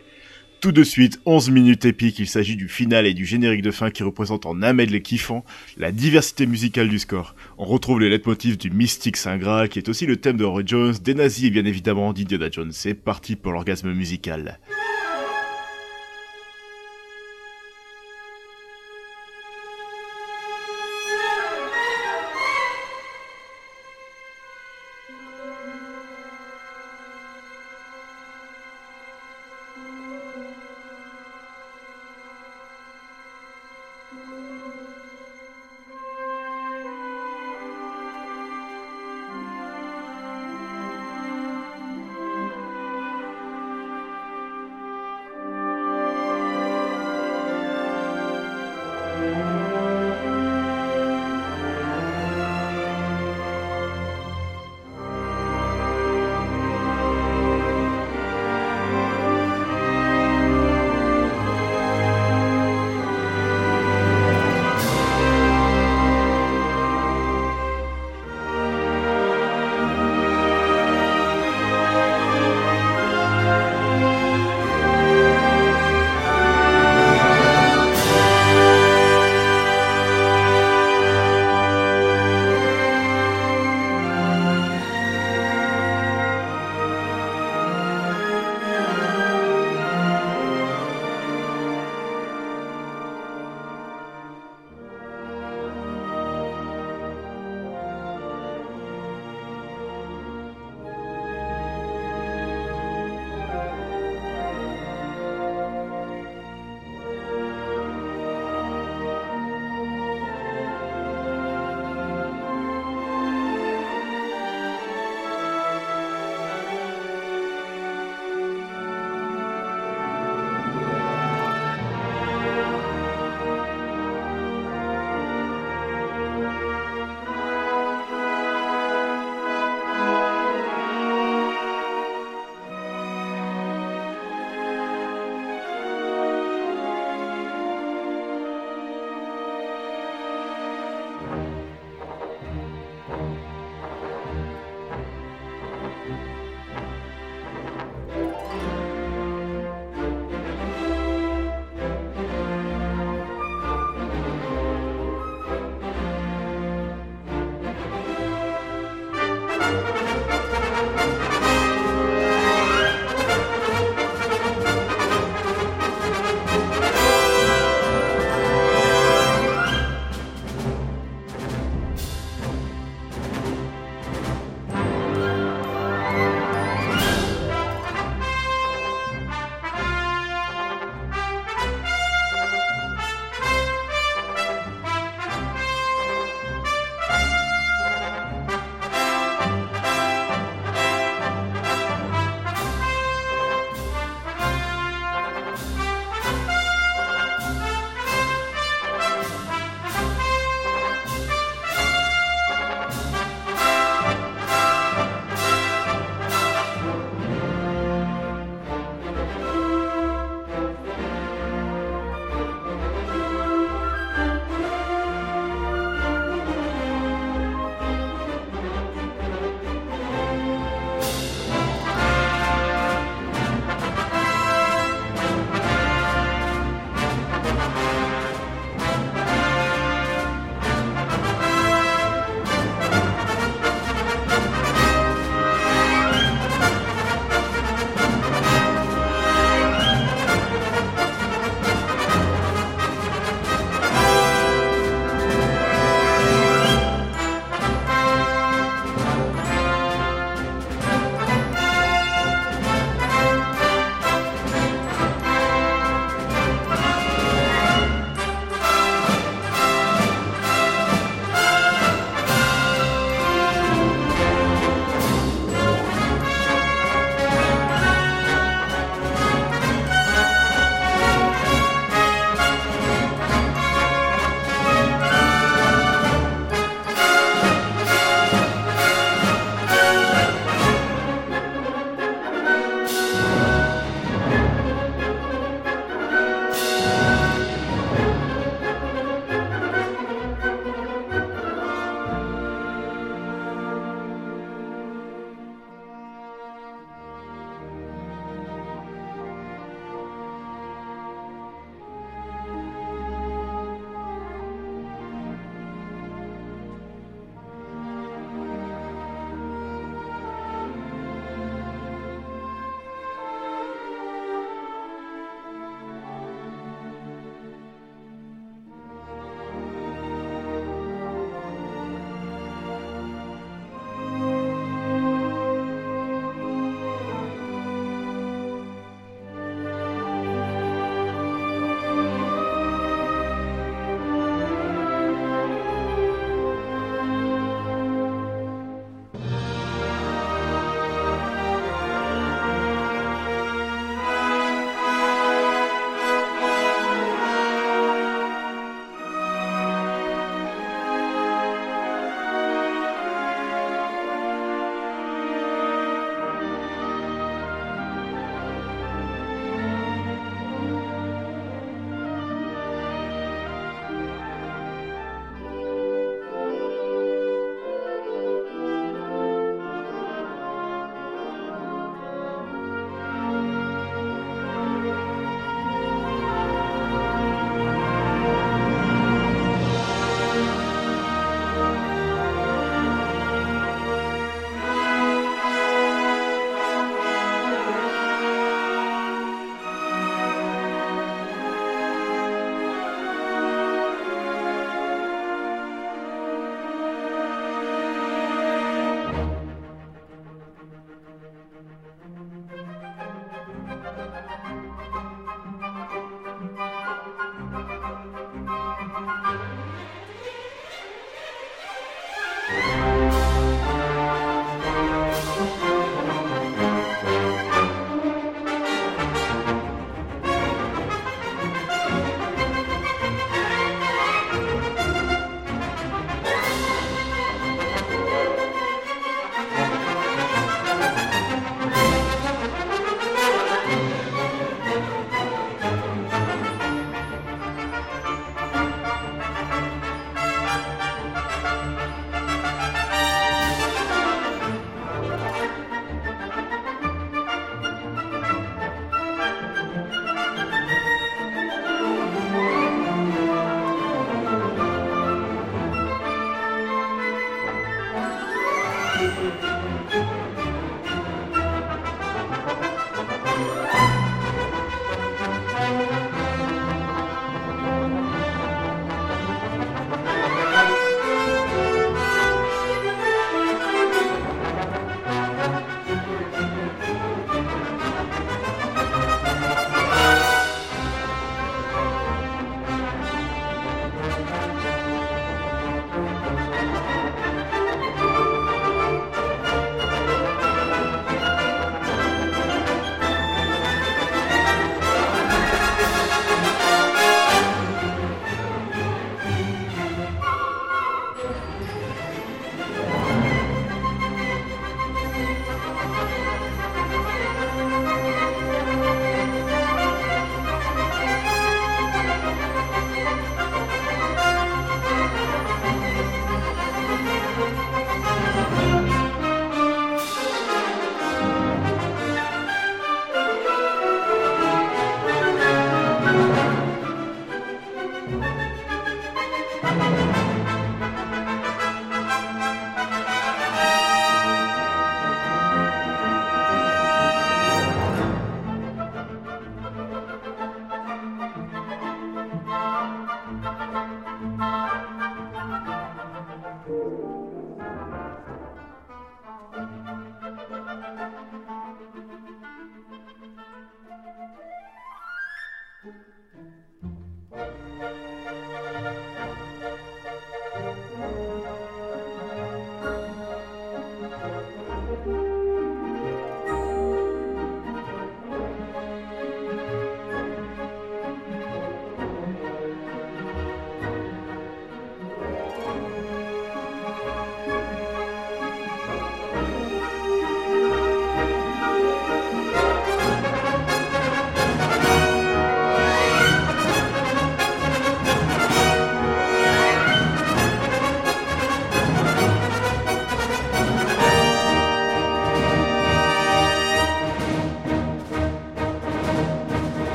[0.61, 3.89] Tout de suite, 11 minutes épiques, il s'agit du final et du générique de fin
[3.89, 5.43] qui représentent en un medley kiffant
[5.77, 7.33] la diversité musicale du score.
[7.57, 10.93] On retrouve les leitmotifs du mystique Saint qui est aussi le thème de Roy Jones,
[11.01, 12.71] des nazis et bien évidemment d'Indiana Jones.
[12.71, 14.59] C'est parti pour l'orgasme musical.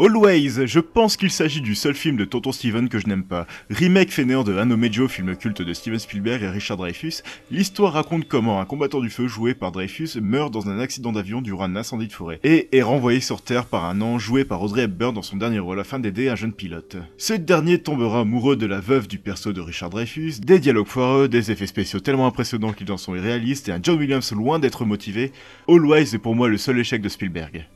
[0.00, 3.48] Always, je pense qu'il s'agit du seul film de Tonton Steven que je n'aime pas.
[3.68, 8.28] Remake fainéant de Hanno Meggio, film culte de Steven Spielberg et Richard Dreyfuss, l'histoire raconte
[8.28, 11.74] comment un combattant du feu joué par Dreyfuss meurt dans un accident d'avion durant un
[11.74, 15.12] incendie de forêt et est renvoyé sur Terre par un ange joué par Audrey Hepburn
[15.12, 16.96] dans son dernier rôle afin d'aider un jeune pilote.
[17.16, 21.26] Ce dernier tombera amoureux de la veuve du perso de Richard Dreyfuss, des dialogues foireux,
[21.26, 24.84] des effets spéciaux tellement impressionnants qu'ils en sont irréalistes et un John Williams loin d'être
[24.84, 25.32] motivé.
[25.66, 27.66] Always est pour moi le seul échec de Spielberg.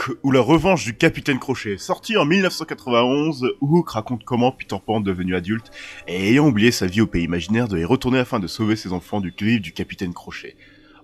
[0.00, 1.76] Hook ou la revanche du capitaine Crochet.
[1.76, 5.70] Sorti en 1991, Hook raconte comment Peter Pan, devenu adulte
[6.08, 9.20] et ayant oublié sa vie au pays imaginaire, y retourner afin de sauver ses enfants
[9.20, 10.56] du griffe du capitaine Crochet.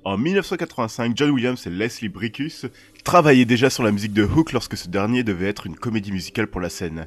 [0.04, 2.66] En 1985, John Williams et Leslie Brickus
[3.04, 6.46] travaillaient déjà sur la musique de Hook lorsque ce dernier devait être une comédie musicale
[6.46, 7.06] pour la scène.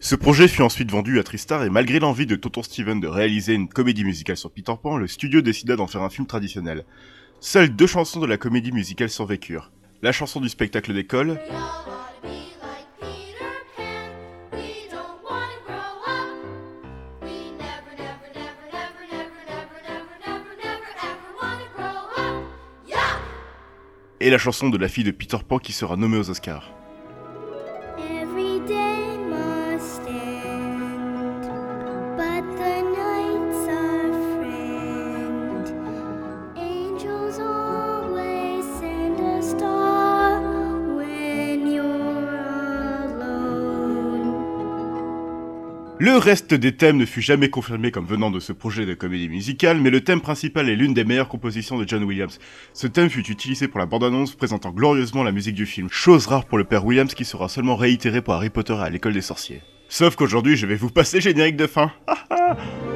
[0.00, 3.54] Ce projet fut ensuite vendu à Tristar et malgré l'envie de Tonton Steven de réaliser
[3.54, 6.84] une comédie musicale sur Peter Pan, le studio décida d'en faire un film traditionnel.
[7.40, 9.70] Seules deux chansons de la comédie musicale survécurent.
[10.04, 11.40] La chanson du spectacle d'école,
[24.20, 26.83] et la chanson de la fille de Peter Pan qui sera nommée aux Oscars.
[46.04, 49.30] Le reste des thèmes ne fut jamais confirmé comme venant de ce projet de comédie
[49.30, 52.38] musicale, mais le thème principal est l'une des meilleures compositions de John Williams.
[52.74, 56.44] Ce thème fut utilisé pour la bande-annonce présentant glorieusement la musique du film, chose rare
[56.44, 59.62] pour le père Williams qui sera seulement réitéré pour Harry Potter à l'école des sorciers.
[59.88, 61.90] Sauf qu'aujourd'hui je vais vous passer générique de fin.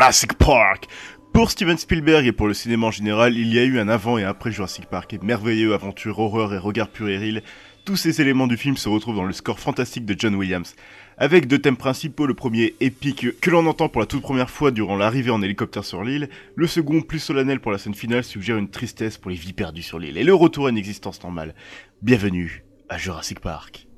[0.00, 0.88] Jurassic Park.
[1.34, 4.16] Pour Steven Spielberg et pour le cinéma en général, il y a eu un avant
[4.16, 7.42] et après Jurassic Park, et merveilleux aventure, horreur et regard puéril.
[7.84, 10.74] Tous ces éléments du film se retrouvent dans le score fantastique de John Williams.
[11.18, 14.70] Avec deux thèmes principaux, le premier épique que l'on entend pour la toute première fois
[14.70, 18.56] durant l'arrivée en hélicoptère sur l'île, le second plus solennel pour la scène finale suggère
[18.56, 21.54] une tristesse pour les vies perdues sur l'île et le retour à une existence normale.
[22.00, 23.89] Bienvenue à Jurassic Park.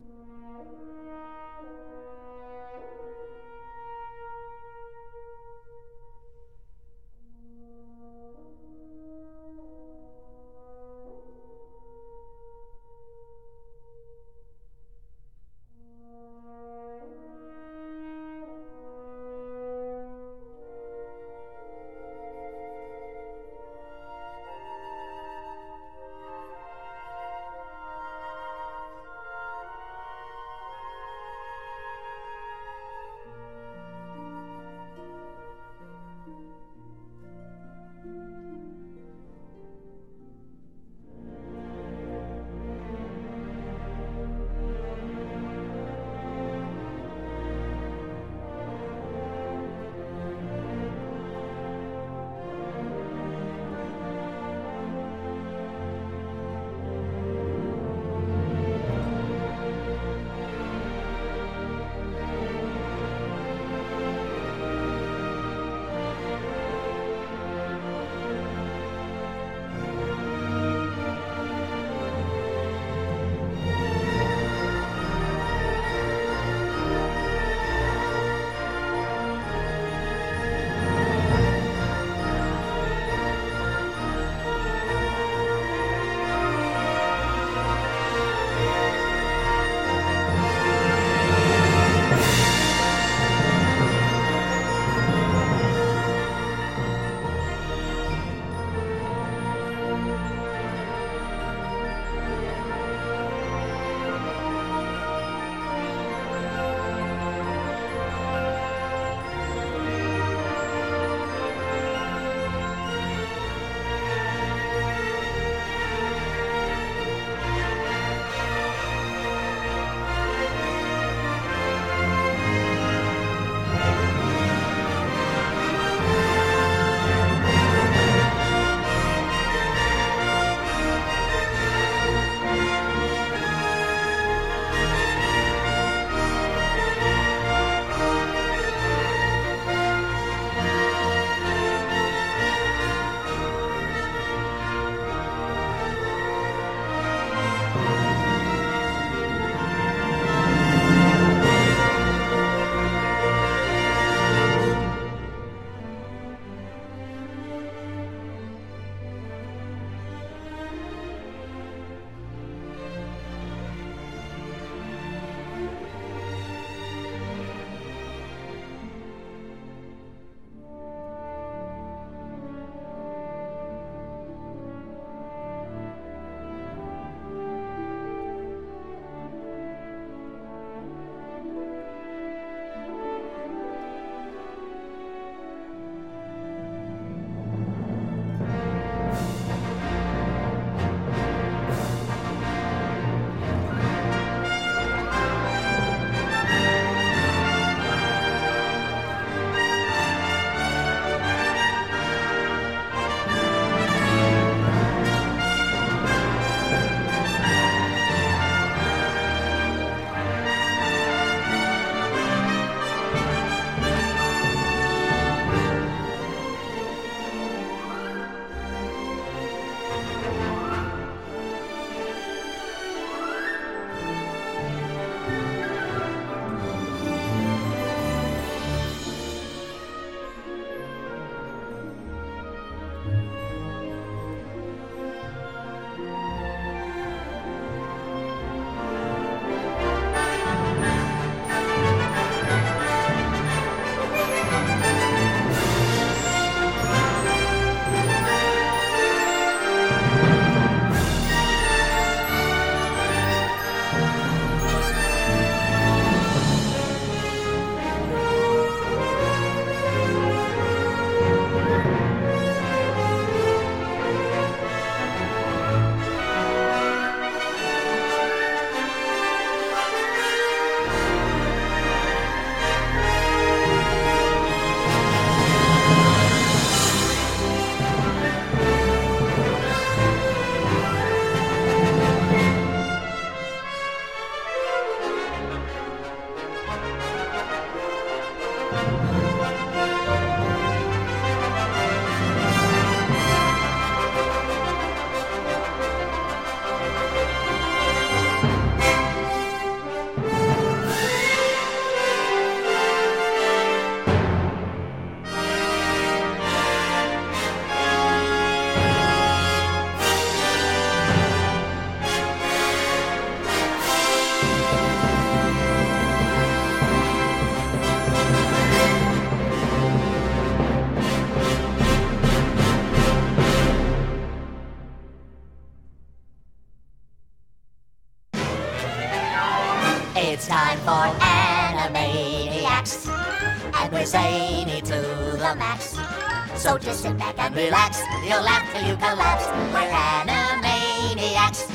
[336.62, 337.98] So just sit back and relax.
[338.22, 339.51] You'll laugh till you collapse.
[339.74, 341.66] We're Animaniacs.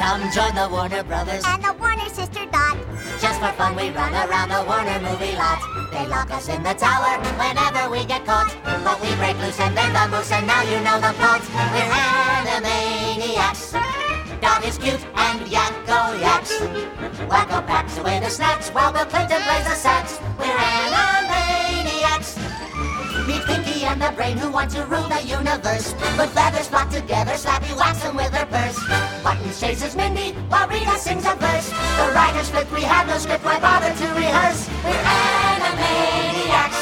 [0.00, 2.78] Come join the Warner Brothers And the Warner sister Dot.
[3.20, 5.60] just for fun, we run around the Warner movie lot.
[5.92, 8.56] They lock us in the tower whenever we get caught.
[8.64, 11.44] But we break loose and then the moose, and now you know the plot.
[11.76, 11.92] We're
[12.56, 13.76] Animaniacs.
[14.40, 16.56] Dot is cute and Yakko yaks.
[17.28, 20.18] Wacko packs away the snacks while Bill Clinton plays the sax.
[20.38, 22.40] We're Animaniacs.
[23.26, 25.94] Meet Pinky and the brain who want to rule the universe.
[26.18, 28.78] Put feathers flock together, Slappy whacks them with her purse.
[29.22, 31.70] Buttons chases Mindy while Rita sings a verse.
[31.70, 34.68] The writers flip, we have no script, why bother to rehearse?
[34.82, 36.80] We're Animaniacs.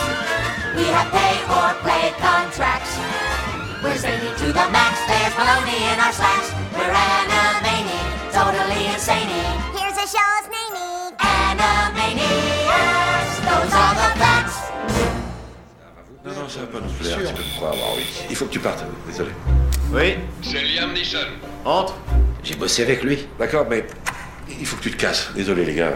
[0.76, 2.97] We have pay or play contracts.
[3.82, 6.51] We're zany to the max, there's baloney in our slacks.
[6.72, 8.01] We're Animani,
[8.32, 9.64] totally insane.
[16.74, 18.05] Tu peux oui.
[18.30, 19.30] Il faut que tu partes, désolé.
[19.92, 21.18] Oui C'est Liam Neeson.
[21.64, 21.94] Entre
[22.42, 23.28] J'ai bossé avec lui.
[23.38, 23.86] D'accord, mais
[24.48, 25.30] il faut que tu te casses.
[25.36, 25.92] Désolé, les gars.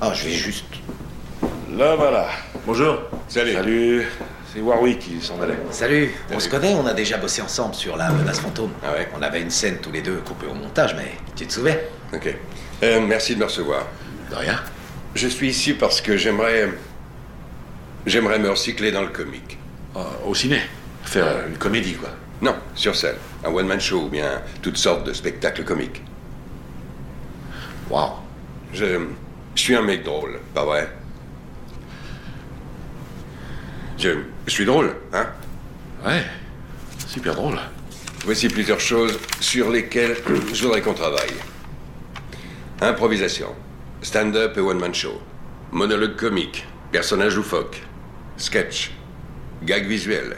[0.00, 0.66] Ah, je vais juste.
[1.72, 2.28] Là, voilà.
[2.66, 2.98] Bonjour.
[3.28, 3.54] Salut.
[3.54, 4.06] Salut.
[4.52, 5.58] C'est Warwick qui s'en allait.
[5.70, 8.72] Salut, on se connaît, on a déjà bossé ensemble sur la menace fantôme.
[8.82, 11.52] Ah ouais On avait une scène tous les deux coupée au montage, mais tu te
[11.52, 11.76] souviens?
[12.12, 12.34] Ok.
[12.82, 13.86] Euh, merci de me recevoir.
[14.30, 14.60] De rien.
[15.14, 16.68] Je suis ici parce que j'aimerais.
[18.06, 19.58] J'aimerais me recycler dans le comique.
[20.24, 20.60] au ciné
[21.02, 22.10] Faire une comédie, quoi.
[22.40, 23.16] Non, sur scène.
[23.44, 26.02] Un one-man show ou bien toutes sortes de spectacles comiques.
[27.90, 28.12] Wow.
[28.72, 29.06] Je.
[29.54, 30.88] Je suis un mec drôle, pas vrai?
[33.98, 34.10] Je.
[34.46, 35.26] Je suis drôle, hein?
[36.04, 36.22] Ouais.
[37.06, 37.58] Super drôle.
[38.24, 40.16] Voici plusieurs choses sur lesquelles
[40.52, 41.34] je voudrais qu'on travaille.
[42.80, 43.54] Improvisation,
[44.02, 45.20] stand-up et one-man show,
[45.72, 47.80] monologue comique, personnage loufoque,
[48.36, 48.90] sketch,
[49.64, 50.36] gag visuel,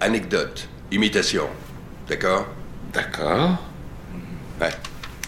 [0.00, 1.48] anecdote, imitation.
[2.08, 2.46] D'accord?
[2.92, 3.58] D'accord.
[4.60, 4.70] Ouais,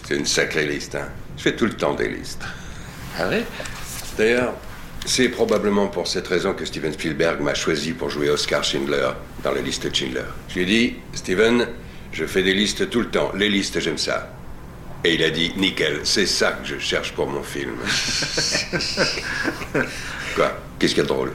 [0.07, 1.09] c'est une sacrée liste, hein.
[1.37, 2.43] Je fais tout le temps des listes.
[3.17, 3.43] Ah ouais
[4.17, 4.53] D'ailleurs,
[5.05, 9.09] c'est probablement pour cette raison que Steven Spielberg m'a choisi pour jouer Oscar Schindler
[9.43, 10.23] dans la liste Schindler.
[10.49, 11.67] Je lui ai dit, Steven,
[12.11, 13.31] je fais des listes tout le temps.
[13.35, 14.33] Les listes, j'aime ça.
[15.03, 17.75] Et il a dit, nickel, c'est ça que je cherche pour mon film.
[20.35, 20.51] Quoi?
[20.77, 21.31] Qu'est-ce qu'il y a de drôle?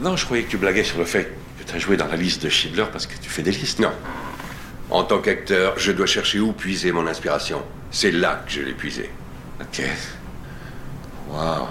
[0.00, 2.16] Non, je croyais que tu blaguais sur le fait que tu as joué dans la
[2.16, 3.78] liste de Schindler parce que tu fais des listes.
[3.78, 3.92] Non.
[4.90, 7.62] En tant qu'acteur, je dois chercher où puiser mon inspiration.
[7.90, 9.08] C'est là que je l'ai puisé.
[9.60, 9.82] Ok.
[11.30, 11.66] Waouh.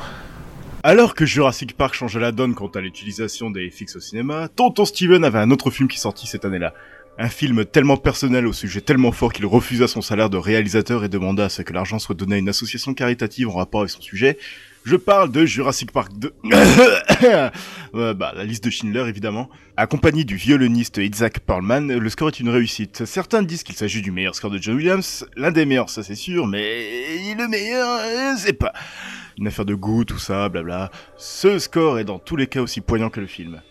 [0.83, 4.83] Alors que Jurassic Park changeait la donne quant à l'utilisation des FX au cinéma, Tonton
[4.83, 6.73] Steven avait un autre film qui sortit cette année-là.
[7.17, 11.09] Un film tellement personnel au sujet tellement fort qu'il refusa son salaire de réalisateur et
[11.09, 14.01] demanda à ce que l'argent soit donné à une association caritative en rapport avec son
[14.01, 14.37] sujet.
[14.85, 16.33] Je parle de Jurassic Park 2.
[17.95, 19.47] Euh, bah, la liste de Schindler, évidemment.
[19.77, 23.05] Accompagné du violoniste Isaac Perlman, le score est une réussite.
[23.05, 25.27] Certains disent qu'il s'agit du meilleur score de John Williams.
[25.37, 28.73] L'un des meilleurs, ça c'est sûr, mais le meilleur, euh, c'est pas.
[29.37, 30.89] Une affaire de goût, tout ça, blabla.
[31.17, 33.61] Ce score est dans tous les cas aussi poignant que le film.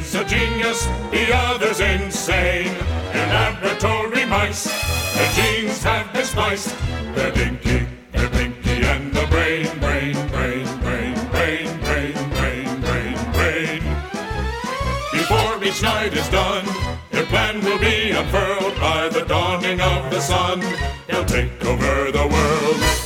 [0.00, 2.74] Is a genius, the other's insane.
[3.12, 4.64] They're laboratory mice,
[5.14, 6.74] their genes have been spliced.
[7.14, 13.82] They're dinky, they're pinky, and the brain, brain, brain, brain, brain, brain, brain, brain, brain.
[15.12, 16.64] Before each night is done,
[17.10, 20.60] their plan will be unfurled by the dawning of the sun.
[21.08, 22.99] They'll take over the world.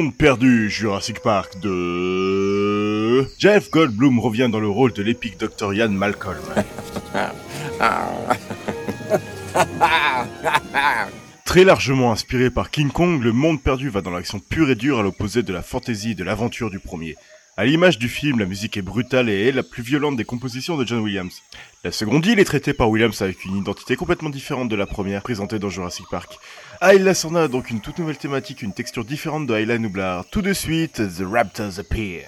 [0.00, 3.26] Monde perdu Jurassic Park de...
[3.38, 5.74] Jeff Goldblum revient dans le rôle de l'épique Dr.
[5.74, 6.38] Ian Malcolm.
[11.44, 15.00] Très largement inspiré par King Kong, le monde perdu va dans l'action pure et dure
[15.00, 17.16] à l'opposé de la fantaisie et de l'aventure du premier.
[17.58, 20.78] À l'image du film, la musique est brutale et est la plus violente des compositions
[20.78, 21.42] de John Williams.
[21.84, 25.20] La seconde île est traitée par Williams avec une identité complètement différente de la première
[25.20, 26.38] présentée dans Jurassic Park.
[26.82, 30.24] Ayla Sorna a donc une toute nouvelle thématique, une texture différente de Ayla Nublar.
[30.30, 32.24] Tout de suite, The Raptors Appear.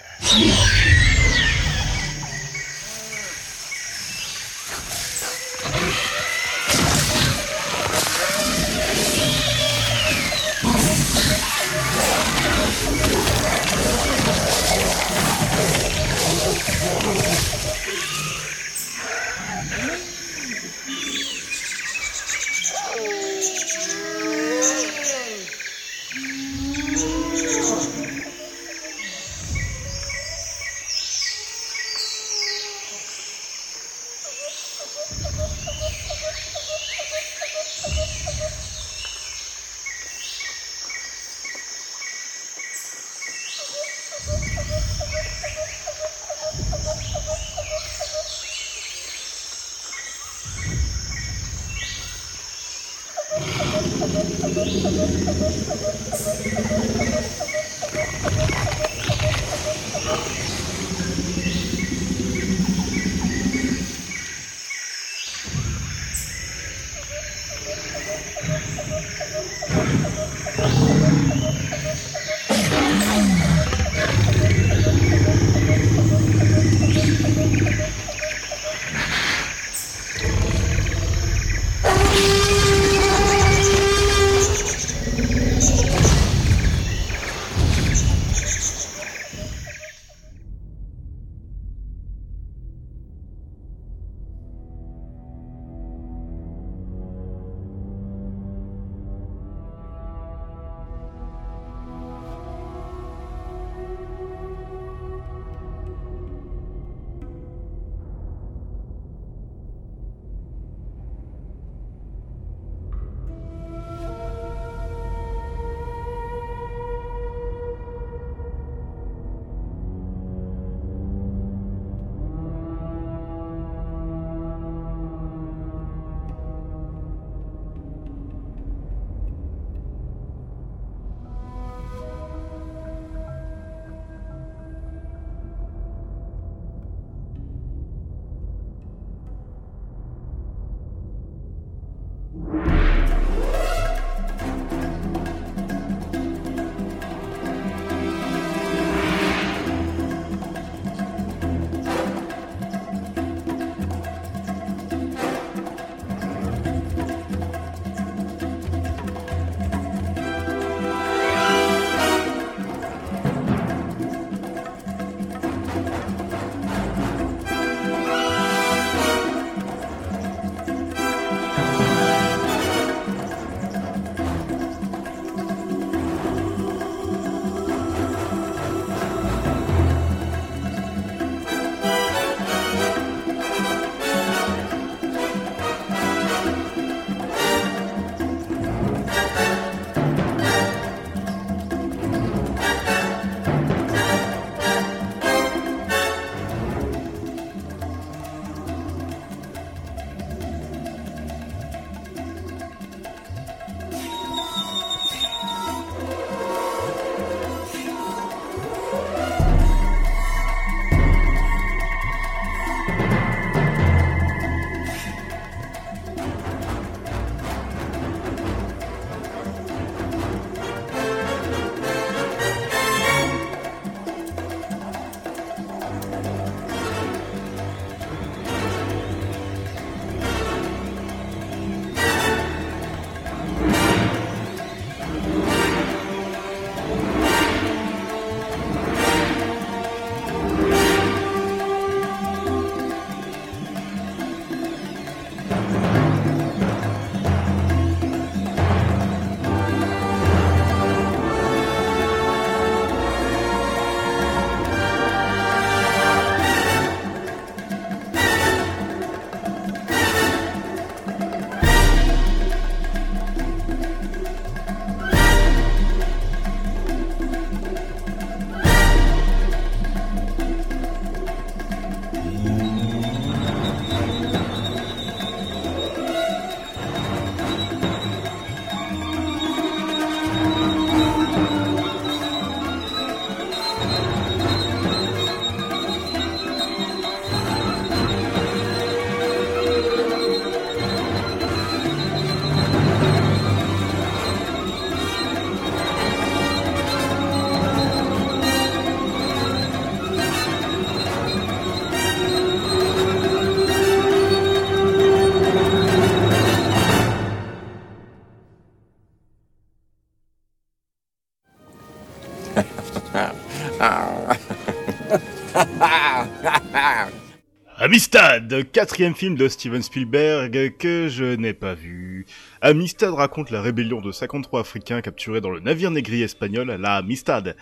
[317.93, 322.25] Amistad, quatrième film de Steven Spielberg que je n'ai pas vu.
[322.63, 327.55] Amistad raconte la rébellion de 53 Africains capturés dans le navire négrier espagnol, la Amistad.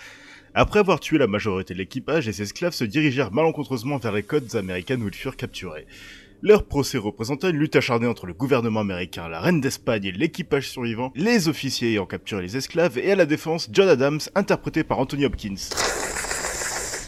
[0.55, 4.55] Après avoir tué la majorité de l'équipage, les esclaves se dirigèrent malencontreusement vers les côtes
[4.55, 5.89] américaines où ils furent capturés.
[6.43, 10.69] Leur procès représentait une lutte acharnée entre le gouvernement américain, la reine d'Espagne et l'équipage
[10.69, 15.01] survivant, les officiers ayant capturé les esclaves, et à la défense John Adams, interprété par
[15.01, 15.57] Anthony Hopkins.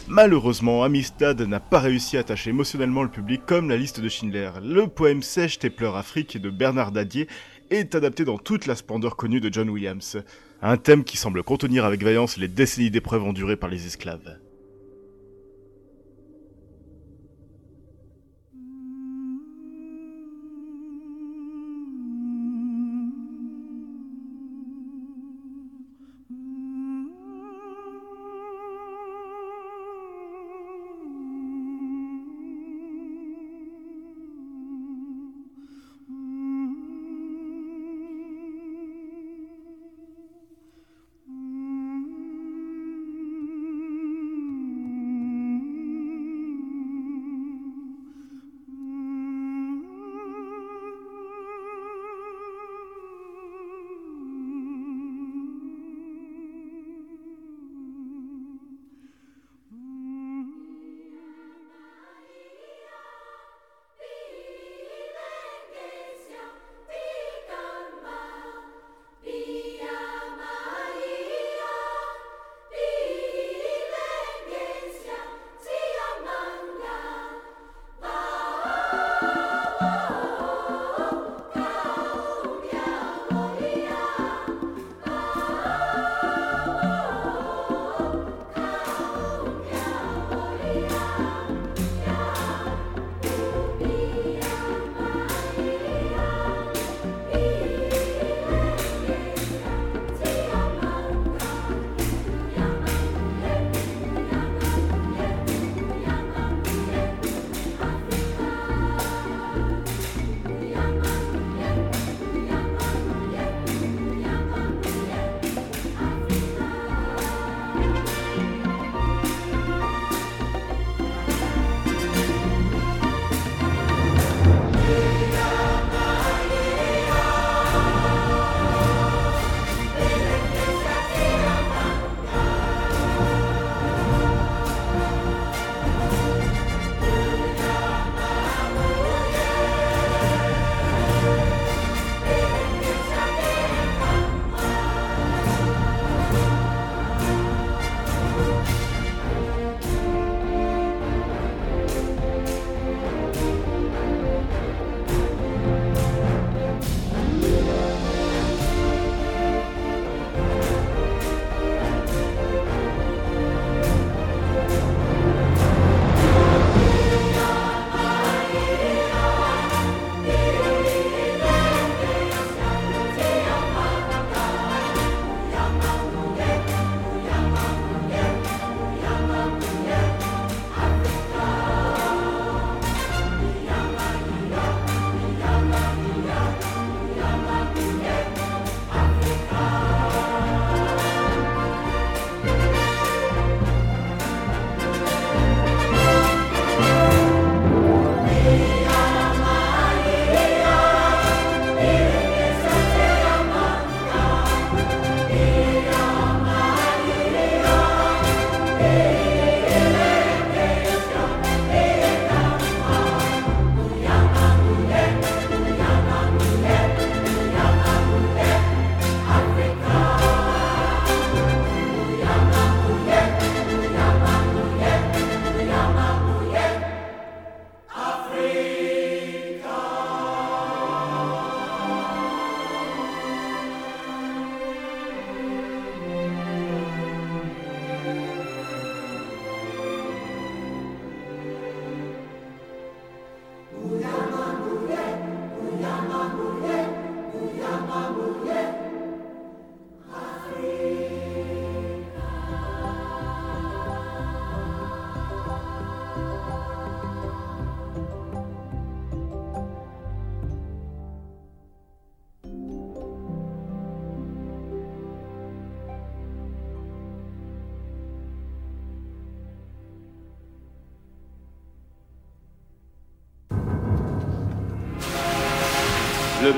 [0.09, 4.51] Malheureusement, Amistad n'a pas réussi à attacher émotionnellement le public comme la liste de Schindler.
[4.61, 7.27] Le poème Sèche tes pleurs Afrique de Bernard Dadier
[7.69, 10.21] est adapté dans toute la splendeur connue de John Williams.
[10.61, 14.37] Un thème qui semble contenir avec vaillance les décennies d'épreuves endurées par les esclaves.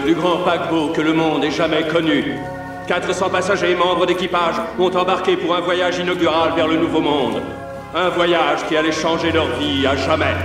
[0.06, 2.36] Plus grand paquebot que le monde ait jamais connu.
[2.88, 7.41] 400 passagers et membres d'équipage ont embarqué pour un voyage inaugural vers le Nouveau Monde.
[7.95, 10.36] Un voyage qui allait changer leur vie à jamais.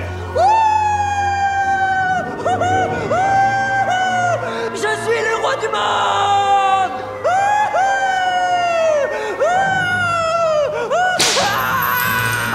[4.73, 6.93] Je suis le roi du monde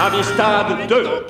[0.00, 1.26] Amistad 2.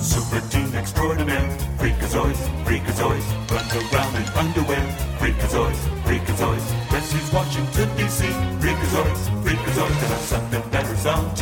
[0.00, 1.44] Super team extraordinaire,
[1.84, 4.86] freakazoids, freakazoids, runs around in underwear,
[5.18, 8.24] freakazoids, freakazoids, rescues Washington DC,
[8.58, 11.33] freakazoids, freakazoids, and something better's on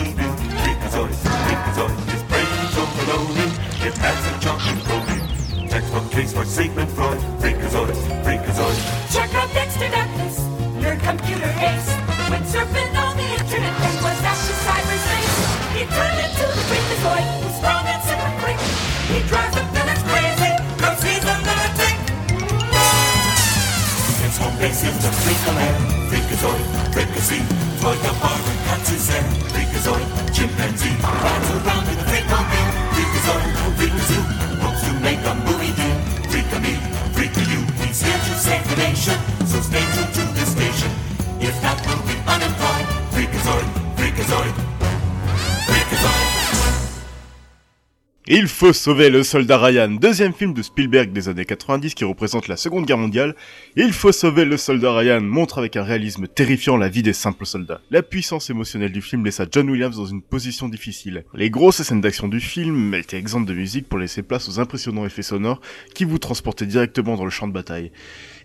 [48.63, 52.57] faut sauver le soldat Ryan, deuxième film de Spielberg des années 90 qui représente la
[52.57, 53.35] Seconde Guerre mondiale.
[53.75, 57.45] Il faut sauver le soldat Ryan montre avec un réalisme terrifiant la vie des simples
[57.45, 57.81] soldats.
[57.91, 61.25] La puissance émotionnelle du film laissa John Williams dans une position difficile.
[61.35, 65.07] Les grosses scènes d'action du film étaient exemptes de musique pour laisser place aux impressionnants
[65.07, 65.61] effets sonores
[65.93, 67.91] qui vous transportaient directement dans le champ de bataille.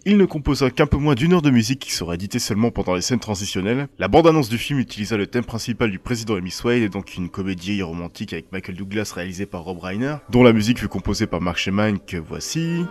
[0.10, 2.96] Il ne composa qu'un peu moins d'une heure de musique qui sera éditée seulement pendant
[2.96, 3.90] les scènes transitionnelles.
[4.00, 7.28] La bande-annonce du film utilisa le thème principal du président Miss Wade et donc une
[7.28, 11.42] comédie romantique avec Michael Douglas réalisée par Rob Reiner, dont la musique fut composée par
[11.42, 12.86] Mark Shemaine que voici.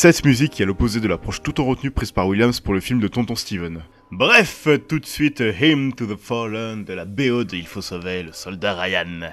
[0.00, 2.78] Cette musique est à l'opposé de l'approche tout en retenue prise par Williams pour le
[2.78, 3.82] film de Tonton Steven.
[4.12, 8.22] Bref, tout de suite, Hymn to the Fallen de la BO de Il faut sauver
[8.22, 9.32] le soldat Ryan.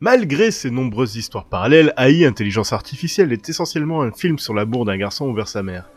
[0.00, 4.96] Malgré ses nombreuses histoires parallèles, AI Intelligence Artificielle est essentiellement un film sur l'amour d'un
[4.96, 5.88] garçon envers sa mère.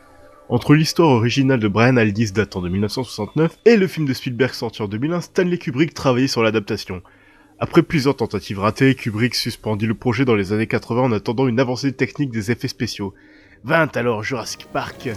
[0.52, 4.82] Entre l'histoire originale de Brian Aldiss datant de 1969 et le film de Spielberg sorti
[4.82, 7.02] en 2001, Stanley Kubrick travaillait sur l'adaptation.
[7.57, 11.61] Après plusieurs tentatives ratées, Kubrick suspendit le projet dans les années 80 en attendant une
[11.61, 13.14] avancée technique des effets spéciaux.
[13.64, 15.11] Vint alors Jurassic Park.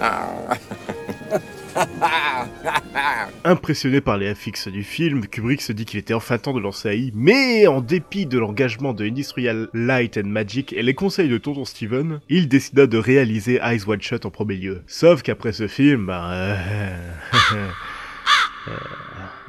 [3.44, 6.88] Impressionné par les FX du film, Kubrick se dit qu'il était enfin temps de lancer
[6.90, 11.38] AI, mais en dépit de l'engagement de Industrial Light and Magic et les conseils de
[11.38, 14.82] Tonton Steven, il décida de réaliser Eyes Wide Shut en premier lieu.
[14.86, 16.96] Sauf qu'après ce film, bah, euh,
[18.68, 18.72] euh,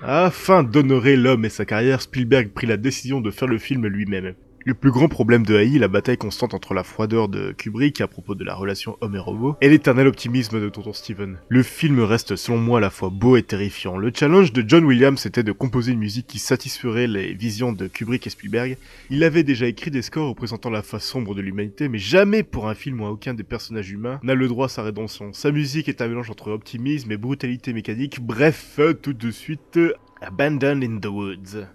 [0.01, 4.33] afin d'honorer l'homme et sa carrière, Spielberg prit la décision de faire le film lui-même.
[4.65, 8.07] Le plus grand problème de AI, la bataille constante entre la froideur de Kubrick à
[8.07, 11.37] propos de la relation homme et robot, et l'éternel optimisme de Tonton Steven.
[11.49, 13.97] Le film reste selon moi à la fois beau et terrifiant.
[13.97, 17.87] Le challenge de John Williams était de composer une musique qui satisferait les visions de
[17.87, 18.77] Kubrick et Spielberg.
[19.09, 22.69] Il avait déjà écrit des scores représentant la face sombre de l'humanité, mais jamais pour
[22.69, 25.33] un film où aucun des personnages humains n'a le droit à sa rédemption.
[25.33, 28.21] Sa musique est un mélange entre optimisme et brutalité mécanique.
[28.21, 29.77] Bref, tout de suite,
[30.21, 31.65] Abandon in the Woods.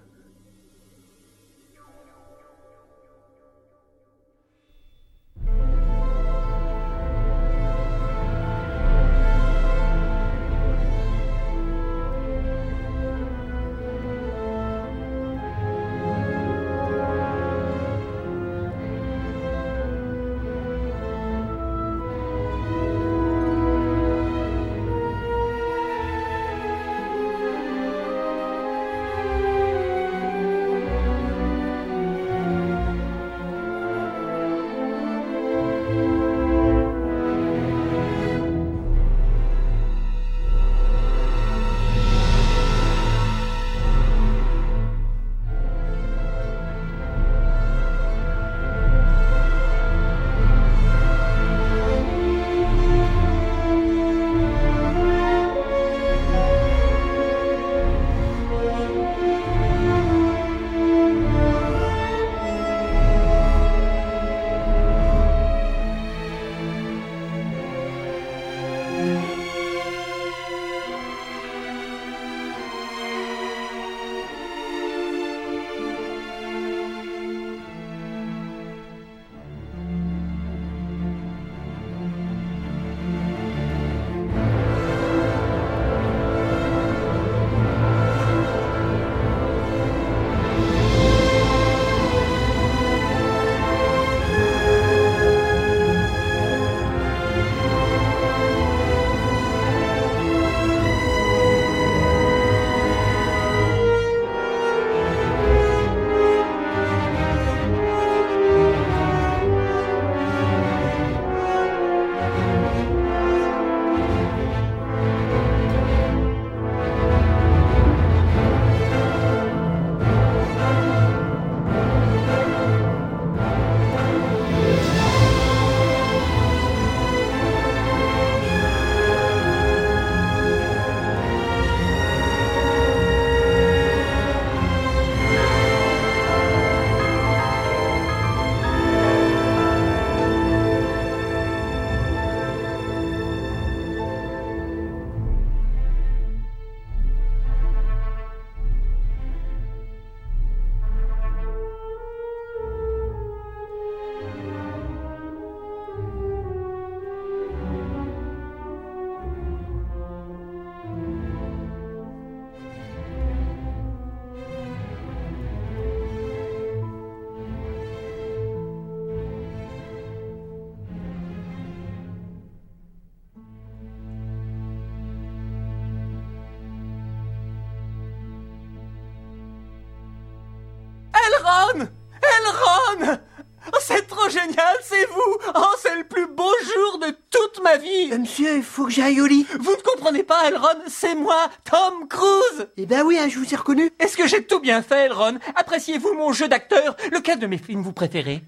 [189.15, 193.53] Vous ne comprenez pas, Elron, c'est moi, Tom Cruise Eh ben oui, hein, je vous
[193.53, 193.91] ai reconnu.
[193.99, 196.97] Est-ce que j'ai tout bien fait, Elron Appréciez-vous mon jeu d'acteur?
[197.11, 198.43] Lequel de mes films vous préférez?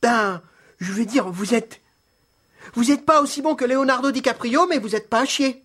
[0.00, 0.40] Ben,
[0.80, 1.80] je veux dire, vous êtes...
[2.74, 5.62] Vous êtes pas aussi bon que Leonardo DiCaprio, mais vous êtes pas un chier.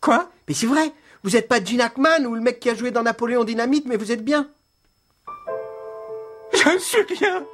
[0.00, 0.30] Quoi?
[0.46, 0.92] Mais c'est vrai.
[1.24, 3.96] Vous êtes pas Gene Hackman ou le mec qui a joué dans Napoléon Dynamite, mais
[3.96, 4.48] vous êtes bien.
[6.52, 7.44] Je ne suis rien.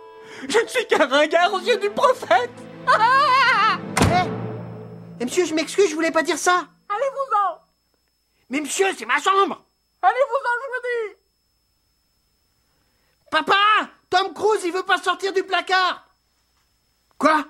[0.48, 2.50] Je ne suis qu'un ringard aux yeux du prophète.
[2.86, 3.53] Ah
[5.20, 6.66] Eh, monsieur, je m'excuse, je voulais pas dire ça.
[6.89, 7.59] Allez-vous-en.
[8.51, 9.65] Mais monsieur, c'est ma chambre.
[10.03, 10.82] Allez-vous-en, je vous
[11.15, 11.16] dis.
[13.31, 13.55] Papa
[14.11, 16.07] Tom Cruise, il veut pas sortir du placard.
[17.19, 17.45] Quoi?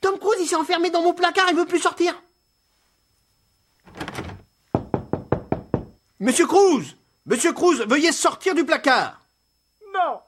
[0.00, 2.14] Tom Cruise, il s'est enfermé dans mon placard, il veut plus sortir.
[6.20, 6.96] Monsieur Cruise
[7.26, 9.20] Monsieur Cruise, veuillez sortir du placard.
[9.92, 10.20] Non,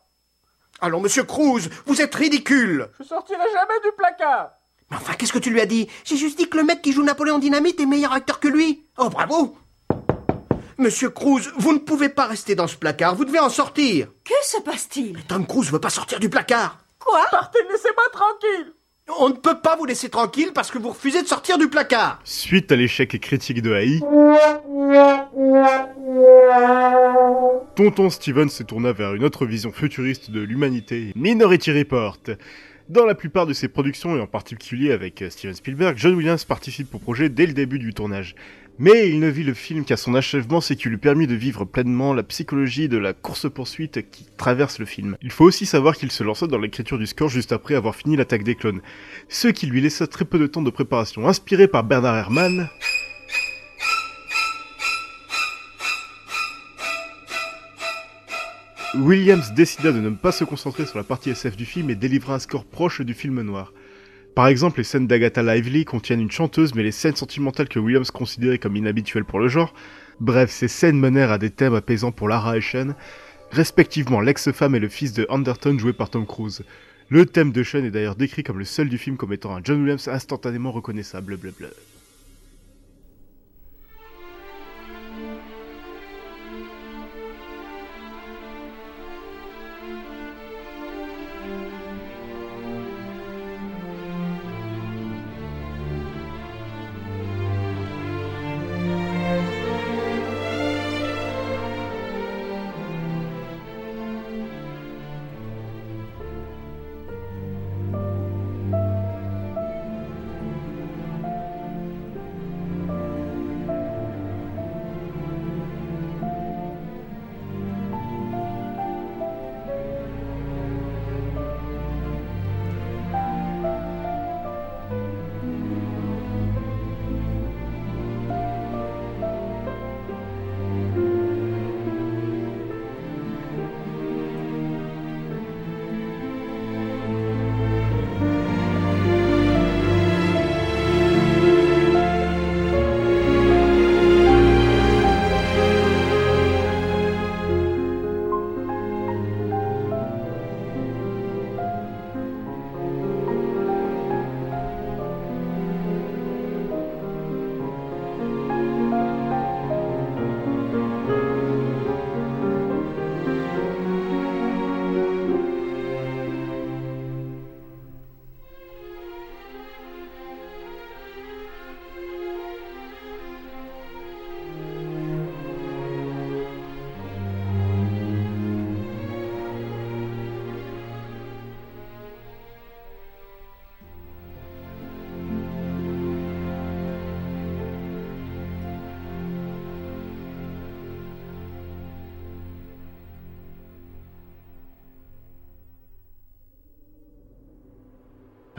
[0.81, 2.91] Alors, monsieur Cruise, vous êtes ridicule.
[2.99, 4.51] je sortirai jamais du placard.
[4.91, 5.89] Mais enfin, qu'est-ce que tu lui as dit?
[6.05, 8.83] J'ai juste dit que le mec qui joue Napoléon Dynamite est meilleur acteur que lui.
[8.97, 9.57] Oh, bravo
[10.79, 14.07] Monsieur Cruise, vous ne pouvez pas rester dans ce placard, vous devez en sortir.
[14.25, 15.19] Que se passe-t-il?
[15.25, 16.79] Tom Cruise veut pas sortir du placard.
[17.01, 17.25] Quoi?
[17.31, 18.73] Partez, laissez-moi tranquille.
[19.19, 22.21] On ne peut pas vous laisser tranquille parce que vous refusez de sortir du placard.
[22.25, 24.01] Suite à l'échec critique de AI,
[27.75, 32.19] Tonton Steven se tourna vers une autre vision futuriste de l'humanité, Minority Report.
[32.89, 36.47] Dans la plupart de ses productions, et en particulier avec euh, Steven Spielberg, John Williams
[36.47, 38.35] participe au projet dès le début du tournage.
[38.79, 41.67] Mais il ne vit le film qu'à son achèvement, ce qui lui permet de vivre
[41.67, 45.19] pleinement la psychologie de la course-poursuite qui traverse le film.
[45.21, 48.17] Il faut aussi savoir qu'il se lança dans l'écriture du score juste après avoir fini
[48.17, 48.81] l'attaque des clones,
[49.29, 51.29] ce qui lui laissa très peu de temps de préparation.
[51.29, 52.71] Inspiré par Bernard Herrmann,
[59.01, 62.35] Williams décida de ne pas se concentrer sur la partie SF du film et délivra
[62.35, 63.73] un score proche du film noir.
[64.35, 68.11] Par exemple, les scènes d'Agatha Lively contiennent une chanteuse, mais les scènes sentimentales que Williams
[68.11, 69.73] considérait comme inhabituelles pour le genre,
[70.21, 72.95] bref, ces scènes menèrent à des thèmes apaisants pour Lara et Sean,
[73.53, 76.63] respectivement l'ex-femme et le fils de Anderton joué par Tom Cruise.
[77.09, 79.61] Le thème de Sean est d'ailleurs décrit comme le seul du film comme étant un
[79.63, 81.69] John Williams instantanément reconnaissable, blablabla.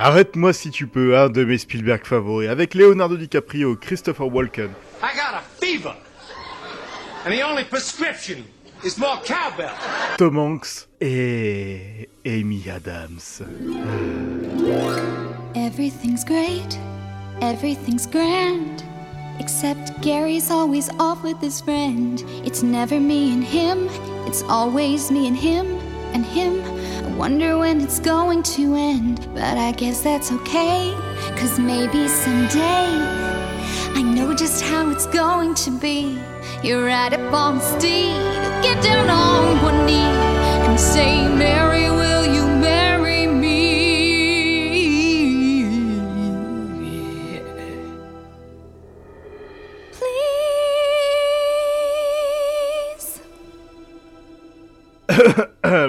[0.01, 4.69] Arrête-moi si tu peux, un de mes Spielberg favoris, avec Leonardo DiCaprio, Christopher Walken,
[5.03, 5.93] I got a fever.
[7.25, 8.45] And the only prescription
[8.81, 9.73] is more cowbell.
[10.17, 13.41] Tom Hanks et Amy Adams.
[15.53, 16.79] Everything's great,
[17.41, 18.85] everything's grand.
[19.41, 22.23] Except Gary's always off with his friend.
[22.45, 23.89] It's never me and him,
[24.25, 25.77] it's always me and him
[26.13, 26.78] and him.
[27.19, 30.93] I wonder when it's going to end, but I guess that's okay.
[31.35, 32.87] Cause maybe someday
[33.93, 36.17] I know just how it's going to be.
[36.63, 38.15] You're right up on the steed,
[38.63, 39.95] get down on one knee
[40.65, 43.59] and say, Mary, will you marry me?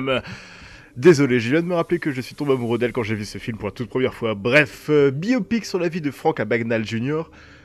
[0.02, 0.24] Please.
[0.96, 3.24] Désolé, je viens de me rappeler que je suis tombé amoureux d'elle quand j'ai vu
[3.24, 4.34] ce film pour la toute première fois.
[4.34, 7.22] Bref, euh, biopic sur la vie de Frank Abagnale Jr.,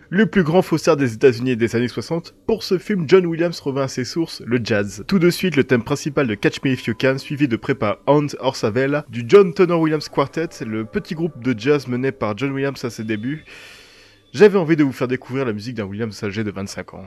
[0.10, 2.36] le plus grand faussaire des États-Unis des années 60.
[2.46, 5.04] Pour ce film, John Williams revint à ses sources, le jazz.
[5.08, 7.74] Tout de suite, le thème principal de Catch Me If You Can, suivi de près
[7.76, 12.38] par Hans Orsavella, du John Turner Williams Quartet, le petit groupe de jazz mené par
[12.38, 13.46] John Williams à ses débuts.
[14.34, 17.06] J'avais envie de vous faire découvrir la musique d'un Williams âgé de 25 ans.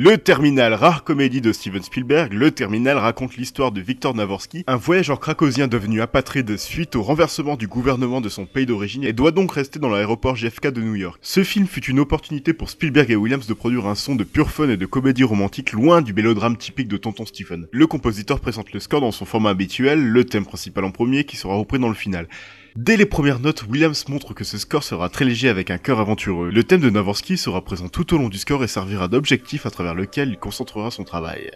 [0.00, 4.76] Le Terminal, rare comédie de Steven Spielberg, Le Terminal raconte l'histoire de Victor Navorsky, un
[4.76, 9.32] voyageur cracosien devenu apatride suite au renversement du gouvernement de son pays d'origine et doit
[9.32, 11.18] donc rester dans l'aéroport JFK de New York.
[11.20, 14.52] Ce film fut une opportunité pour Spielberg et Williams de produire un son de pur
[14.52, 17.66] fun et de comédie romantique loin du mélodrame typique de Tonton Stephen.
[17.72, 21.36] Le compositeur présente le score dans son format habituel, le thème principal en premier qui
[21.36, 22.28] sera repris dans le final.
[22.76, 26.00] Dès les premières notes, Williams montre que ce score sera très léger avec un cœur
[26.00, 26.50] aventureux.
[26.50, 29.70] Le thème de Navorsky sera présent tout au long du score et servira d'objectif à
[29.70, 31.50] travers lequel il concentrera son travail.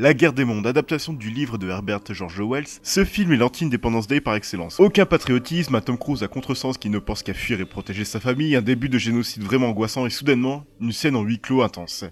[0.00, 4.06] La guerre des mondes, adaptation du livre de Herbert George Wells, ce film est l'anti-indépendance
[4.06, 4.80] day par excellence.
[4.80, 8.18] Aucun patriotisme, un Tom Cruise à contresens qui ne pense qu'à fuir et protéger sa
[8.18, 12.06] famille, un début de génocide vraiment angoissant et soudainement, une scène en huis clos intense.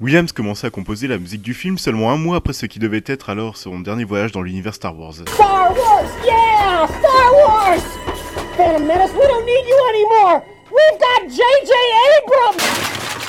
[0.00, 3.04] Williams commençait à composer la musique du film seulement un mois après ce qui devait
[3.06, 5.14] être alors son dernier voyage dans l'univers Star Wars.
[5.14, 6.88] Star Wars, yeah!
[6.88, 7.82] Star Wars!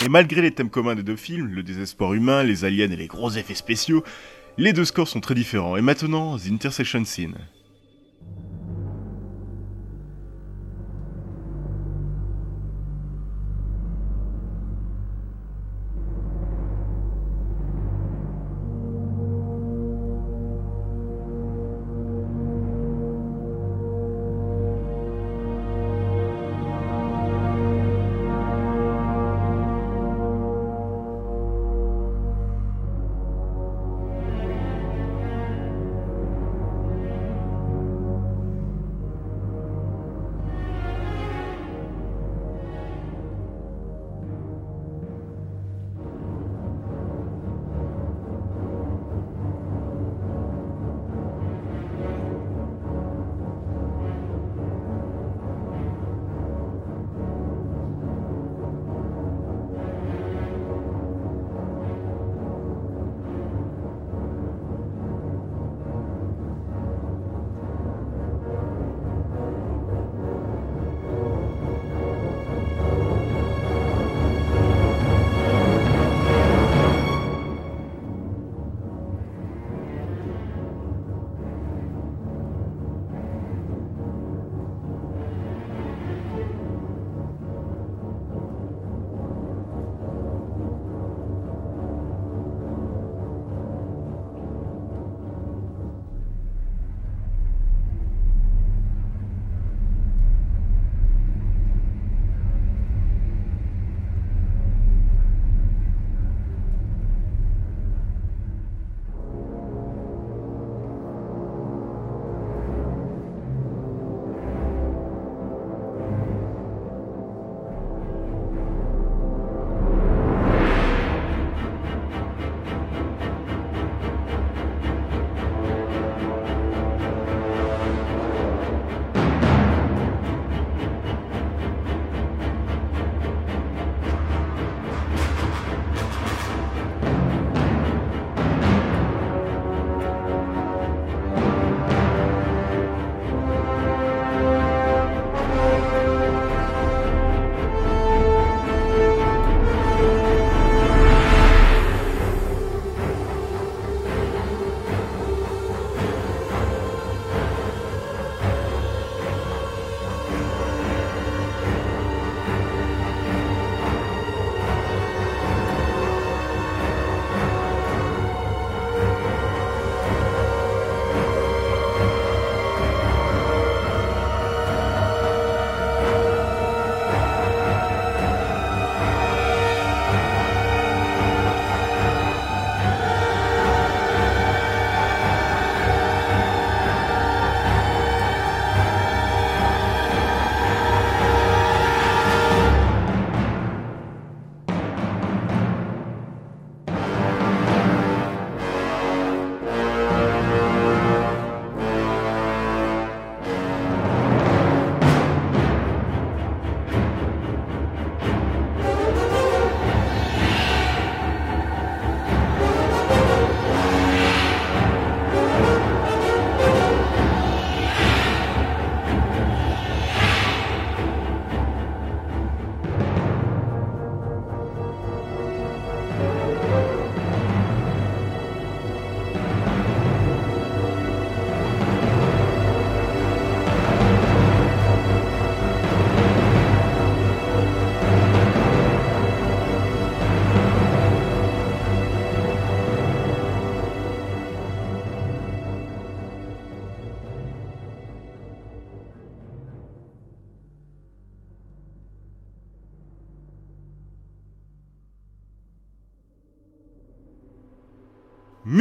[0.03, 3.07] Et malgré les thèmes communs des deux films, le désespoir humain, les aliens et les
[3.07, 4.03] gros effets spéciaux,
[4.57, 5.77] les deux scores sont très différents.
[5.77, 7.35] Et maintenant, The Intersection Scene.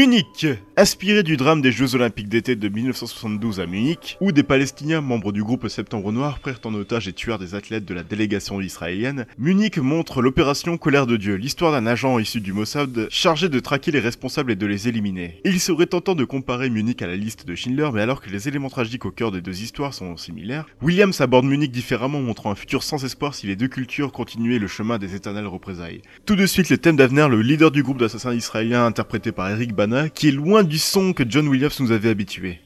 [0.02, 5.00] Munich Inspiré du drame des Jeux Olympiques d'été de 1972 à Munich, où des Palestiniens
[5.00, 8.60] membres du groupe Septembre Noir prirent en otage et tuèrent des athlètes de la délégation
[8.60, 13.60] israélienne, Munich montre l'opération Colère de Dieu, l'histoire d'un agent issu du Mossad chargé de
[13.60, 15.40] traquer les responsables et de les éliminer.
[15.44, 18.48] Il serait tentant de comparer Munich à la liste de Schindler, mais alors que les
[18.48, 22.56] éléments tragiques au cœur des deux histoires sont similaires, Williams aborde Munich différemment, montrant un
[22.56, 26.02] futur sans espoir si les deux cultures continuaient le chemin des éternelles représailles.
[26.26, 29.76] Tout de suite, le thème d'Avner, le leader du groupe d'assassins israéliens interprété par Eric
[29.76, 30.71] Bana, qui est loin du
[31.12, 32.60] que John Williams nous avait habitué.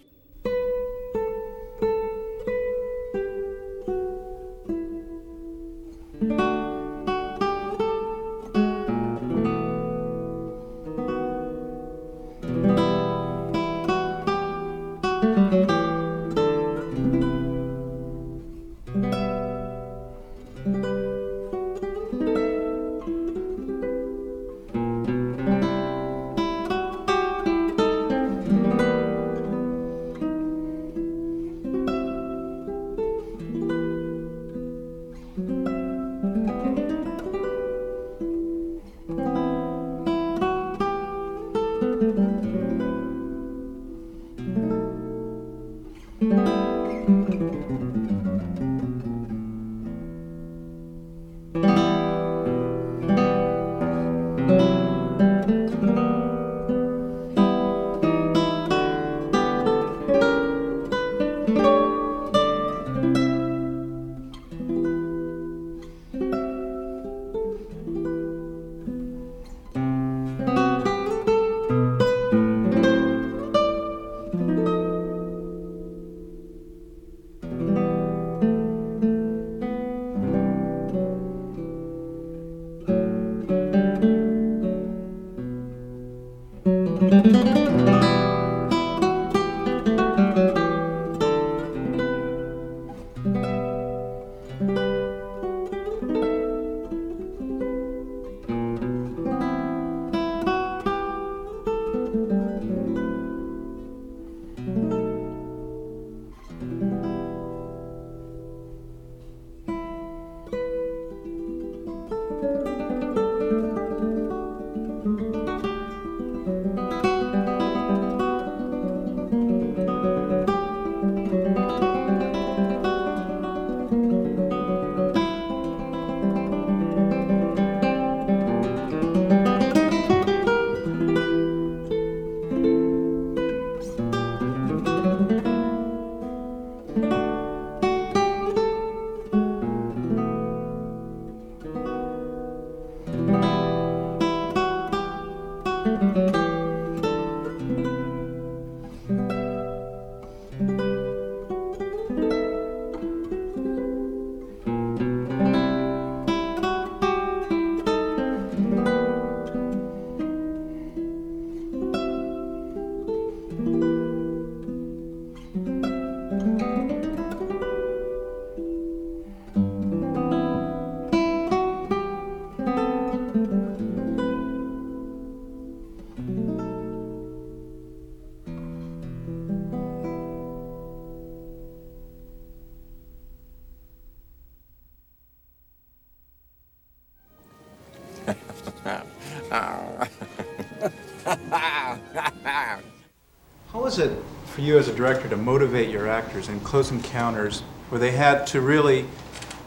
[194.77, 198.61] You as a director to motivate your actors in Close Encounters where they had to
[198.61, 199.07] really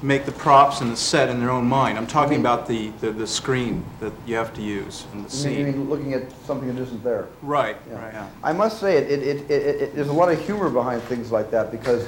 [0.04, 1.98] make the props and the set in their own mind?
[1.98, 2.42] I'm talking mm-hmm.
[2.42, 5.66] about the, the, the screen that you have to use and the You you scene.
[5.66, 7.28] mean looking at something that isn't there?
[7.42, 8.20] Right, Yeah.
[8.22, 8.32] right.
[8.44, 11.32] I must say, it, it, it, it, it, there's a lot of humor behind things
[11.32, 12.08] like that because,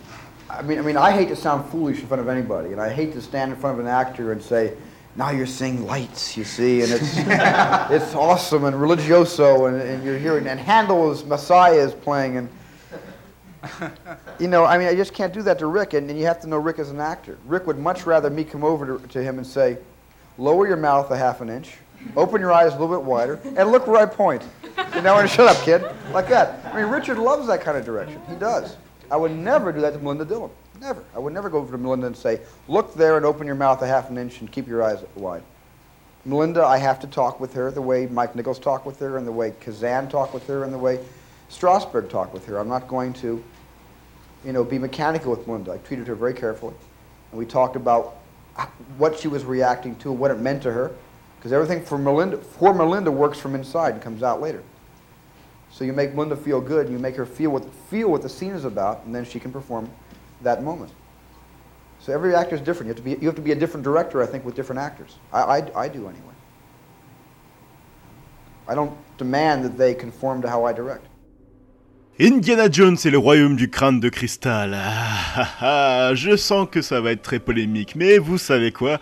[0.50, 2.88] I mean, I mean, I hate to sound foolish in front of anybody, and I
[2.88, 4.74] hate to stand in front of an actor and say,
[5.18, 10.16] now you're seeing lights, you see, and it's, it's awesome and religioso, and, and you're
[10.16, 12.48] hearing, and Handel's Messiah is playing, and,
[14.38, 16.40] you know, I mean, I just can't do that to Rick, and, and you have
[16.42, 17.36] to know Rick as an actor.
[17.46, 19.78] Rick would much rather me come over to, to him and say,
[20.38, 21.74] lower your mouth a half an inch,
[22.16, 24.44] open your eyes a little bit wider, and look where I point.
[24.94, 25.82] You know, and shut up, kid,
[26.12, 26.64] like that.
[26.72, 28.22] I mean, Richard loves that kind of direction.
[28.28, 28.76] He does.
[29.10, 30.50] I would never do that to Melinda Dillon.
[30.80, 31.04] Never.
[31.14, 33.82] I would never go over to Melinda and say, look there and open your mouth
[33.82, 35.42] a half an inch and keep your eyes wide.
[36.24, 39.26] Melinda, I have to talk with her the way Mike Nichols talked with her and
[39.26, 41.00] the way Kazan talked with her and the way
[41.50, 42.58] Strasberg talked with her.
[42.58, 43.42] I'm not going to,
[44.44, 45.72] you know, be mechanical with Melinda.
[45.72, 46.74] I treated her very carefully.
[47.30, 48.16] And we talked about
[48.98, 50.92] what she was reacting to, what it meant to her.
[51.36, 54.62] Because everything for Melinda, for Melinda works from inside and comes out later.
[55.70, 58.28] So you make Melinda feel good, and you make her feel what feel what the
[58.28, 59.88] scene is about, and then she can perform
[60.42, 60.92] that moment.
[62.00, 62.86] So every actor is different.
[62.86, 64.80] You have to be you have to be a different director, I think, with different
[64.80, 65.16] actors.
[65.32, 66.34] I, I, I do anyway.
[68.68, 71.06] I don't demand that they conform to how I direct.
[72.20, 74.74] Indiana Jones et le royaume du crâne de cristal.
[74.74, 78.98] Ah, ah, ah, je sens que ça va être très polémique, mais vous savez quoi?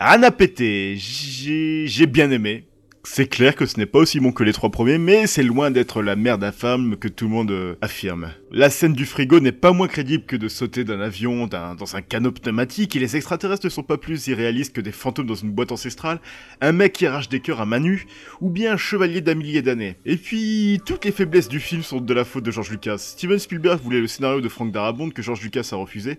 [0.00, 2.66] Rien à j'ai j'ai bien aimé.
[3.04, 5.72] C'est clair que ce n'est pas aussi bon que les trois premiers, mais c'est loin
[5.72, 8.30] d'être la merde infâme que tout le monde euh, affirme.
[8.52, 12.00] La scène du frigo n'est pas moins crédible que de sauter d'un avion dans un
[12.00, 15.50] canot pneumatique, et les extraterrestres ne sont pas plus irréalistes que des fantômes dans une
[15.50, 16.20] boîte ancestrale,
[16.60, 18.06] un mec qui arrache des cœurs à Manu,
[18.40, 19.96] ou bien un chevalier d'un millier d'années.
[20.06, 22.98] Et puis, toutes les faiblesses du film sont de la faute de George Lucas.
[22.98, 26.18] Steven Spielberg voulait le scénario de Frank Darabont que George Lucas a refusé.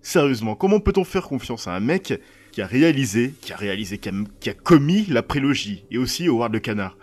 [0.00, 2.14] Sérieusement, comment peut-on faire confiance à un mec
[2.52, 4.08] qui a réalisé, qui a réalisé, qui
[4.50, 6.96] a, commis la prélogie, et aussi Howard le Canard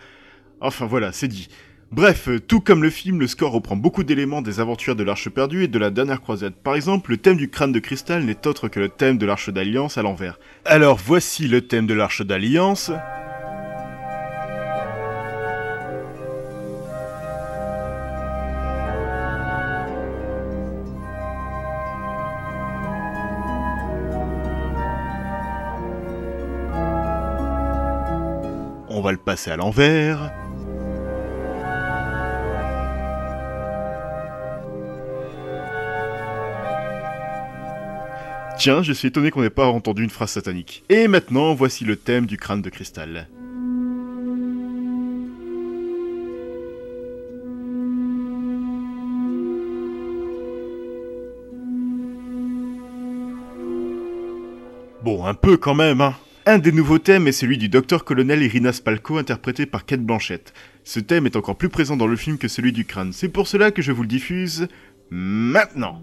[0.59, 1.49] Enfin voilà, c'est dit.
[1.91, 5.29] Bref, euh, tout comme le film, le score reprend beaucoup d'éléments des aventures de l'Arche
[5.29, 6.53] perdue et de la dernière croisade.
[6.53, 9.49] Par exemple, le thème du crâne de cristal n'est autre que le thème de l'Arche
[9.49, 10.37] d'Alliance à l'envers.
[10.65, 12.91] Alors voici le thème de l'Arche d'Alliance.
[28.97, 30.33] On va le passer à l'envers.
[38.57, 40.83] Tiens, je suis étonné qu'on n'ait pas entendu une phrase satanique.
[40.89, 43.27] Et maintenant, voici le thème du crâne de cristal.
[55.03, 56.15] Bon, un peu quand même, hein.
[56.49, 60.53] Un des nouveaux thèmes est celui du docteur-colonel Irina Spalko interprété par Kate Blanchett.
[60.85, 63.11] Ce thème est encore plus présent dans le film que celui du crâne.
[63.11, 64.69] C'est pour cela que je vous le diffuse
[65.09, 66.01] maintenant.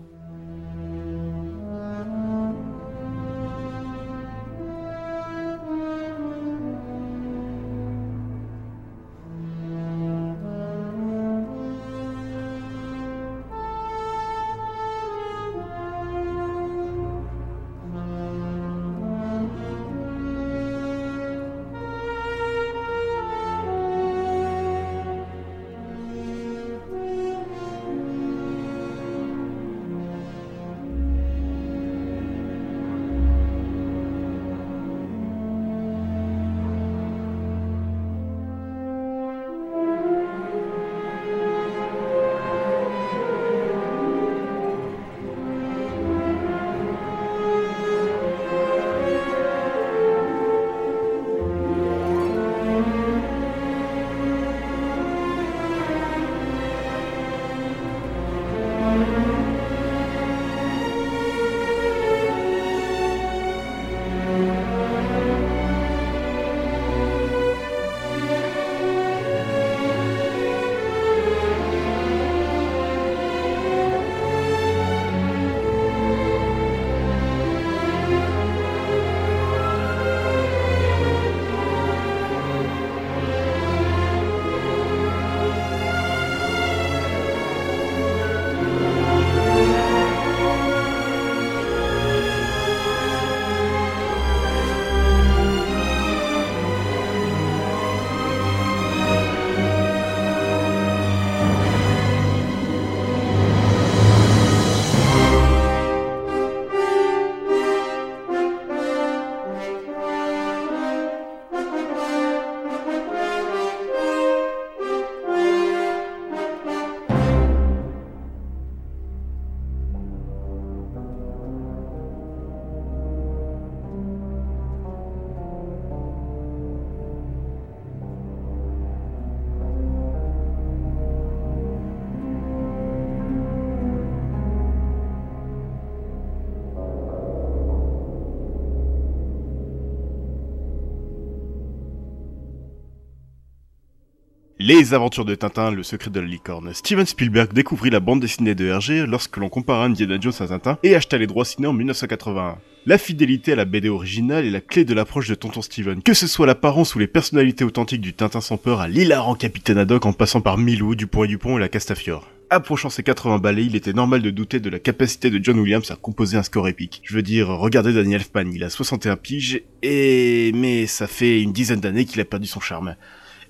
[144.67, 146.73] Les aventures de Tintin, le secret de la licorne.
[146.73, 150.79] Steven Spielberg découvrit la bande dessinée de Hergé lorsque l'on compara Indiana Jones à Tintin
[150.83, 152.57] et acheta les droits ciné en 1981.
[152.87, 156.03] La fidélité à la BD originale est la clé de l'approche de Tonton Steven.
[156.03, 159.77] Que ce soit l'apparence ou les personnalités authentiques du Tintin sans peur à l'hilarant Capitaine
[159.77, 162.27] Haddock en passant par Milou, Dupont et Dupont et la Castafiore.
[162.49, 165.91] Approchant ses 80 balais, il était normal de douter de la capacité de John Williams
[165.91, 167.03] à composer un score épique.
[167.05, 170.53] Je veux dire, regardez Daniel Elfman, il a 61 piges, et...
[170.55, 172.97] mais ça fait une dizaine d'années qu'il a perdu son charme.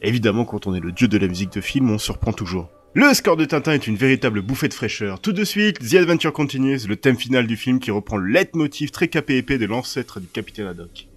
[0.05, 2.69] Évidemment, quand on est le dieu de la musique de film, on surprend toujours.
[2.93, 5.19] Le score de Tintin est une véritable bouffée de fraîcheur.
[5.19, 8.91] Tout de suite, The Adventure Continues, le thème final du film qui reprend le leitmotiv
[8.91, 11.09] très capé épais de l'ancêtre du capitaine Haddock.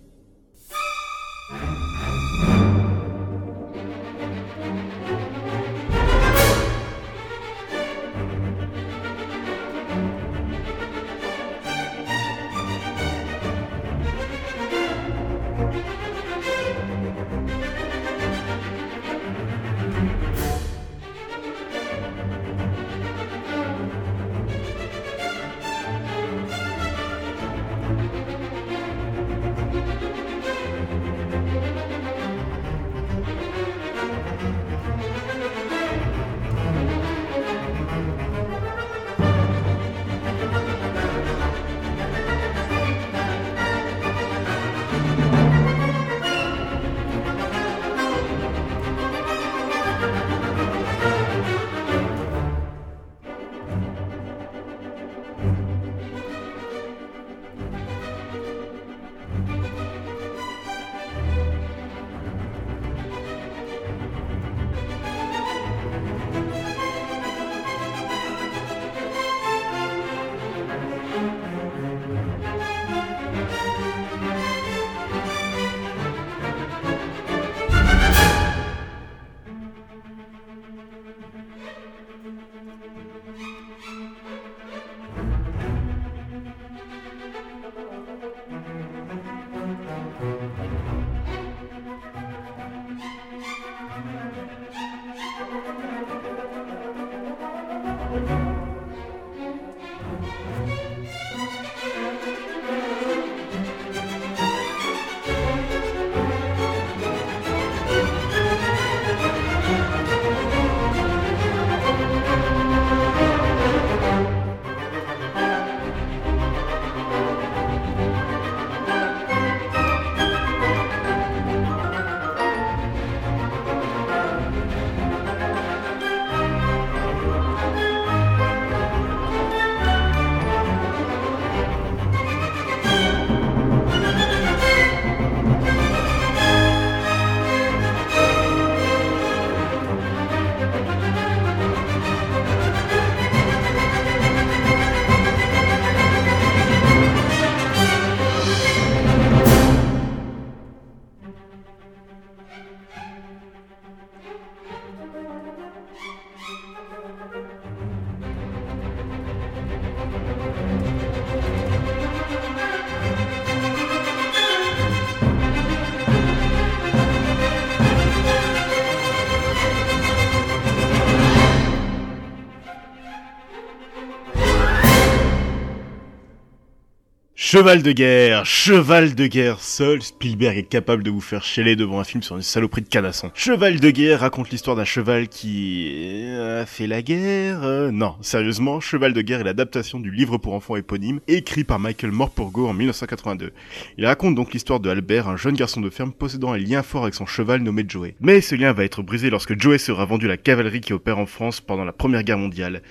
[177.49, 182.01] Cheval de guerre, cheval de guerre, seul Spielberg est capable de vous faire chialer devant
[182.01, 183.31] un film sur une saloperie de canasson.
[183.33, 187.63] Cheval de guerre raconte l'histoire d'un cheval qui a fait la guerre.
[187.63, 191.79] euh, non, sérieusement, Cheval de guerre est l'adaptation du livre pour enfants éponyme écrit par
[191.79, 193.53] Michael Morpurgo en 1982.
[193.97, 197.03] Il raconte donc l'histoire de Albert, un jeune garçon de ferme possédant un lien fort
[197.03, 198.15] avec son cheval nommé Joey.
[198.19, 201.17] Mais ce lien va être brisé lorsque Joey sera vendu à la cavalerie qui opère
[201.17, 202.81] en France pendant la Première Guerre mondiale.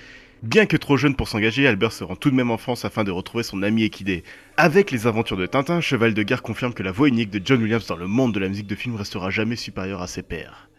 [0.43, 3.03] Bien que trop jeune pour s'engager, Albert se rend tout de même en France afin
[3.03, 4.23] de retrouver son ami équidé.
[4.55, 7.61] Avec les aventures de Tintin, Cheval de Guerre confirme que la voix unique de John
[7.61, 10.69] Williams dans le monde de la musique de film restera jamais supérieure à ses pairs.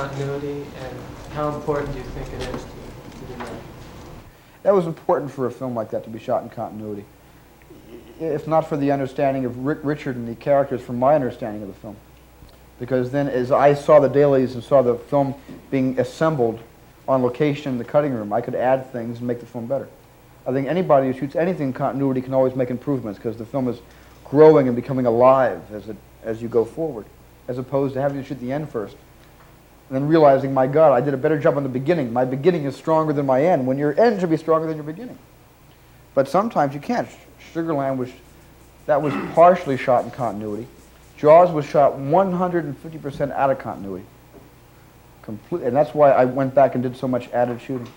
[0.00, 0.98] Continuity, and
[1.34, 3.52] how important do you think it is to, to do that?
[4.62, 7.04] That was important for a film like that to be shot in continuity.
[8.18, 11.68] If not for the understanding of Rick, Richard and the characters, from my understanding of
[11.68, 11.96] the film.
[12.78, 15.34] Because then, as I saw the dailies and saw the film
[15.70, 16.60] being assembled
[17.06, 19.88] on location in the cutting room, I could add things and make the film better.
[20.46, 23.68] I think anybody who shoots anything in continuity can always make improvements because the film
[23.68, 23.80] is
[24.24, 27.04] growing and becoming alive as, it, as you go forward,
[27.48, 28.96] as opposed to having to shoot the end first.
[29.90, 32.12] And then realizing, my God, I did a better job on the beginning.
[32.12, 34.84] My beginning is stronger than my end, when your end should be stronger than your
[34.84, 35.18] beginning.
[36.14, 37.08] But sometimes you can't.
[37.52, 38.08] Sugarland was,
[38.86, 40.68] that was partially shot in continuity.
[41.16, 44.04] Jaws was shot 150% out of continuity.
[45.22, 47.88] Complete, and that's why I went back and did so much added shooting.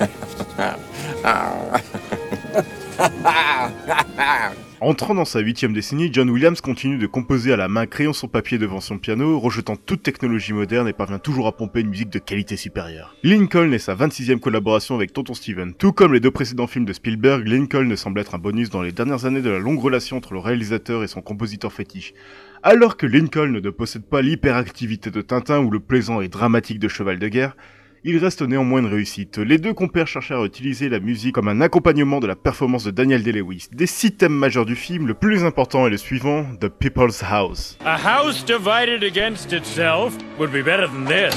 [4.82, 8.28] Entrant dans sa huitième décennie, John Williams continue de composer à la main, créant son
[8.28, 12.08] papier devant son piano, rejetant toute technologie moderne et parvient toujours à pomper une musique
[12.08, 13.14] de qualité supérieure.
[13.22, 15.74] Lincoln est sa 26e collaboration avec Tonton Steven.
[15.74, 18.80] Tout comme les deux précédents films de Spielberg, Lincoln ne semble être un bonus dans
[18.80, 22.14] les dernières années de la longue relation entre le réalisateur et son compositeur fétiche.
[22.62, 26.88] Alors que Lincoln ne possède pas l'hyperactivité de Tintin ou le plaisant et dramatique de
[26.88, 27.54] Cheval de guerre,
[28.04, 29.38] il reste néanmoins une réussite.
[29.38, 32.90] Les deux compères cherchèrent à utiliser la musique comme un accompagnement de la performance de
[32.90, 33.68] Daniel Day-Lewis.
[33.72, 37.76] Des six thèmes majeurs du film, le plus important est le suivant, The People's House.
[37.84, 41.34] A house divided against itself would be better than this.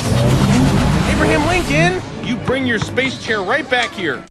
[1.12, 4.24] Abraham Lincoln, you bring your space chair right back here.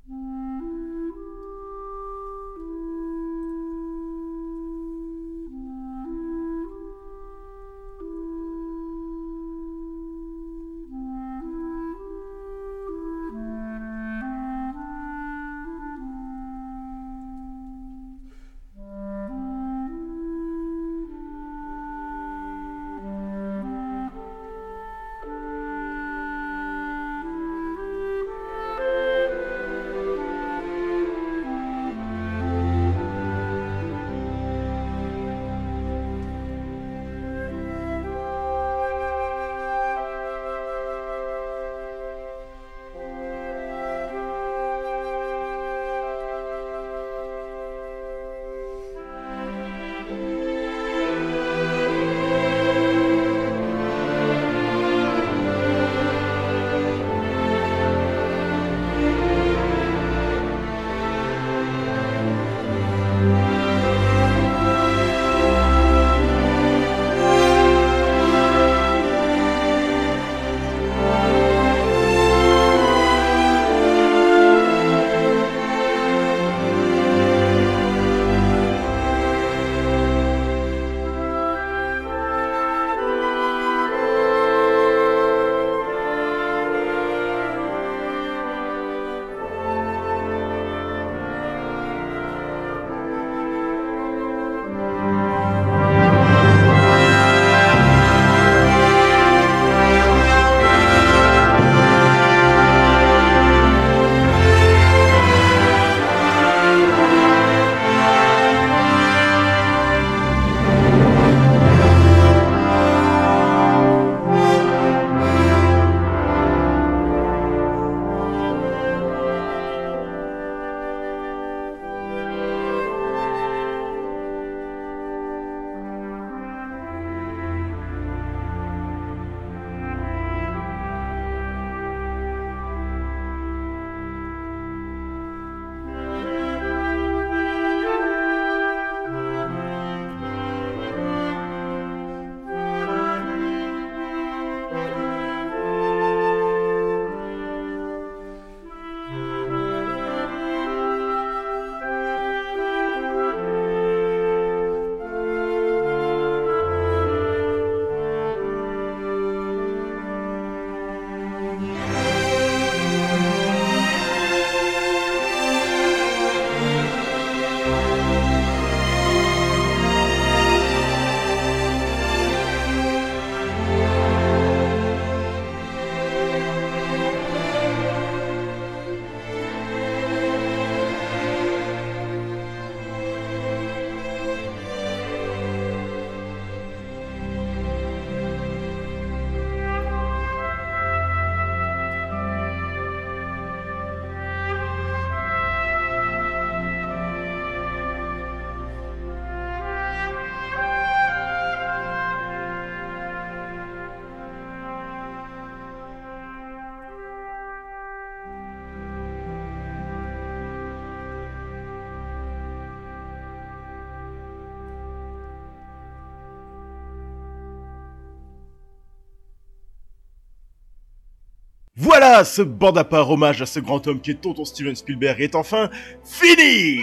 [222.04, 225.20] Voilà, ce bande à part hommage à ce grand homme qui est tonton Steven Spielberg
[225.20, 225.70] est enfin
[226.04, 226.80] fini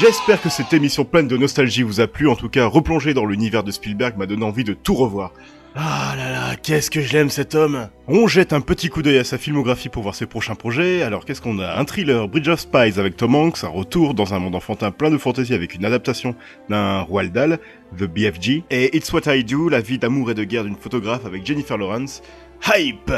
[0.00, 3.26] J'espère que cette émission pleine de nostalgie vous a plu, en tout cas replonger dans
[3.26, 5.34] l'univers de Spielberg m'a donné envie de tout revoir.
[5.74, 7.88] Ah là là, qu'est-ce que je l'aime cet homme.
[8.06, 11.24] On jette un petit coup d'œil à sa filmographie pour voir ses prochains projets, alors
[11.24, 11.78] qu'est-ce qu'on a?
[11.78, 15.10] Un thriller, Bridge of Spies avec Tom Hanks, un retour dans un monde enfantin plein
[15.10, 16.34] de fantaisie avec une adaptation
[16.68, 17.58] d'un Roald Dahl,
[17.96, 21.24] The BFG, et It's What I Do, la vie d'amour et de guerre d'une photographe
[21.24, 22.20] avec Jennifer Lawrence.
[22.66, 23.10] Hype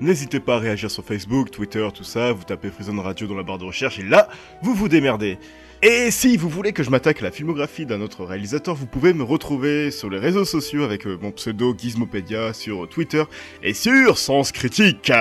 [0.00, 3.42] N'hésitez pas à réagir sur Facebook, Twitter, tout ça, vous tapez Prison Radio dans la
[3.42, 4.28] barre de recherche et là,
[4.62, 5.38] vous vous démerdez.
[5.82, 9.12] Et si vous voulez que je m'attaque à la filmographie d'un autre réalisateur, vous pouvez
[9.12, 13.24] me retrouver sur les réseaux sociaux avec euh, mon pseudo Gizmopedia sur Twitter
[13.62, 15.12] et sur Sens Critique.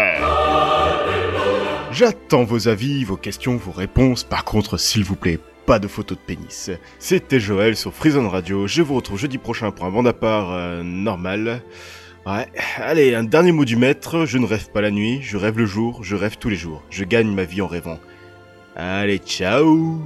[1.92, 4.24] J'attends vos avis, vos questions, vos réponses.
[4.24, 6.72] Par contre, s'il vous plaît, pas de photos de pénis.
[7.00, 8.66] C'était Joël sur Freezone Radio.
[8.66, 11.62] Je vous retrouve jeudi prochain pour un bande à part euh, normal.
[12.26, 14.26] Ouais, allez, un dernier mot du maître.
[14.26, 16.84] Je ne rêve pas la nuit, je rêve le jour, je rêve tous les jours.
[16.90, 18.00] Je gagne ma vie en rêvant.
[18.76, 20.00] Allez, ciao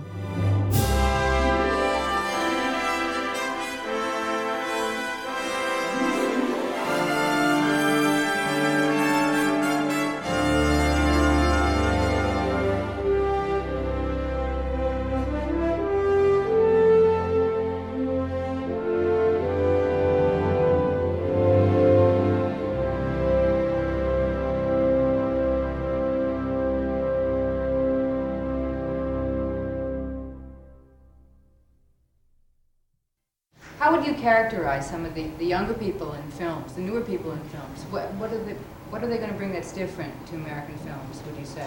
[34.74, 37.84] characterize some of the, the younger people in films, the newer people in films?
[37.90, 38.56] What, what are the
[38.90, 41.22] what are they going to bring that's different to American films?
[41.26, 41.66] Would you say?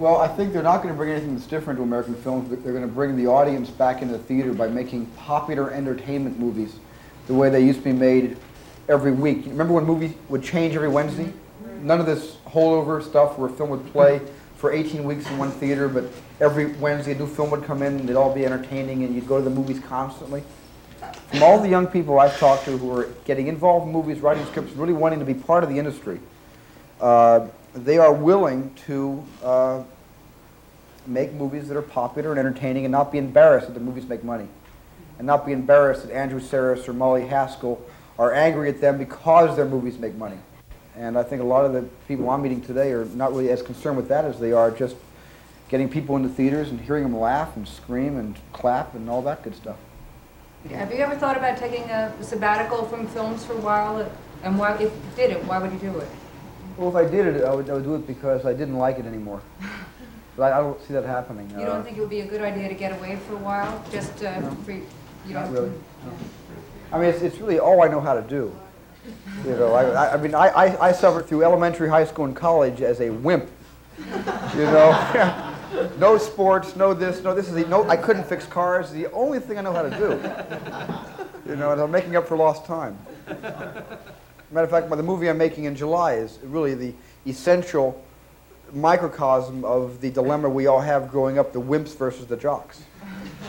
[0.00, 2.48] Well, I think they're not going to bring anything that's different to American films.
[2.48, 6.40] but They're going to bring the audience back into the theater by making popular entertainment
[6.40, 6.74] movies
[7.28, 8.36] the way they used to be made
[8.88, 9.44] every week.
[9.46, 11.26] Remember when movies would change every Wednesday?
[11.26, 11.86] Mm-hmm.
[11.86, 14.20] None of this holdover stuff where a film would play
[14.56, 16.06] for 18 weeks in one theater, but
[16.40, 19.28] every Wednesday a new film would come in and they'd all be entertaining and you'd
[19.28, 20.42] go to the movies constantly.
[21.30, 24.44] From all the young people I've talked to who are getting involved in movies, writing
[24.46, 26.20] scripts, really wanting to be part of the industry,
[27.00, 29.82] uh, they are willing to uh,
[31.06, 34.22] make movies that are popular and entertaining and not be embarrassed that the movies make
[34.22, 34.48] money.
[35.18, 37.80] And not be embarrassed that Andrew Saris or Molly Haskell
[38.18, 40.38] are angry at them because their movies make money.
[40.96, 43.62] And I think a lot of the people I'm meeting today are not really as
[43.62, 44.96] concerned with that as they are just
[45.68, 49.42] getting people into theaters and hearing them laugh and scream and clap and all that
[49.42, 49.78] good stuff.
[50.70, 54.10] Have you ever thought about taking a sabbatical from films for a while?
[54.44, 56.08] And why, if you did it, why would you do it?
[56.76, 58.98] Well, if I did it, I would, I would do it because I didn't like
[58.98, 59.42] it anymore.
[60.34, 61.50] But I, I don't see that happening.
[61.50, 63.84] You don't think it would be a good idea to get away for a while,
[63.92, 64.82] just uh, for you
[65.28, 65.70] Not really.
[66.90, 68.50] I mean, it's, it's really all I know how to do.
[69.44, 72.34] You know, I, I, I mean, I, I, I suffered through elementary, high school, and
[72.34, 73.50] college as a wimp.
[73.98, 74.90] You know,
[75.98, 77.88] no sports, no this, no this is the, no.
[77.88, 78.90] I couldn't fix cars.
[78.90, 80.20] The only thing I know how to do.
[81.44, 82.96] You know, and I'm making up for lost time.
[83.26, 86.94] Matter of fact, the movie I'm making in July is really the
[87.26, 88.00] essential
[88.72, 92.84] microcosm of the dilemma we all have growing up: the wimps versus the jocks.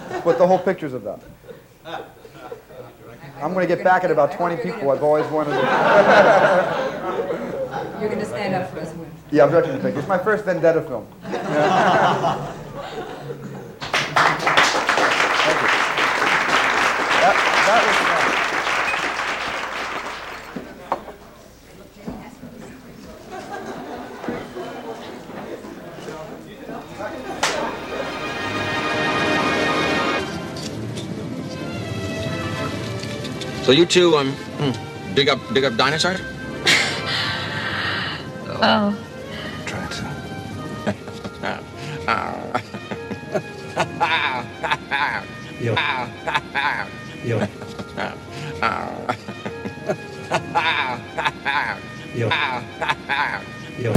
[0.10, 1.22] That's what the whole picture's about.
[1.86, 5.58] I'm going to get back at about 20 people I've always wanted to.
[8.00, 8.94] You're going to stand up for us.
[9.34, 9.38] Wim.
[9.38, 10.00] Yeah, I'm directing the picture.
[10.00, 11.08] It's my first Vendetta film.
[11.24, 12.54] Yeah.
[15.44, 15.68] Thank you.
[17.22, 17.36] That,
[17.68, 18.20] that was fun.
[33.64, 34.72] So you two um hmm,
[35.16, 36.20] dig up dig up dinosaurs?
[38.56, 38.60] Oh.
[38.62, 39.13] Try
[47.26, 47.40] Yo.
[52.16, 52.30] Yo.
[53.80, 53.94] Yo.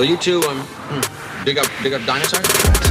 [0.00, 2.89] So you two um hmm, dig up dig up dinosaurs?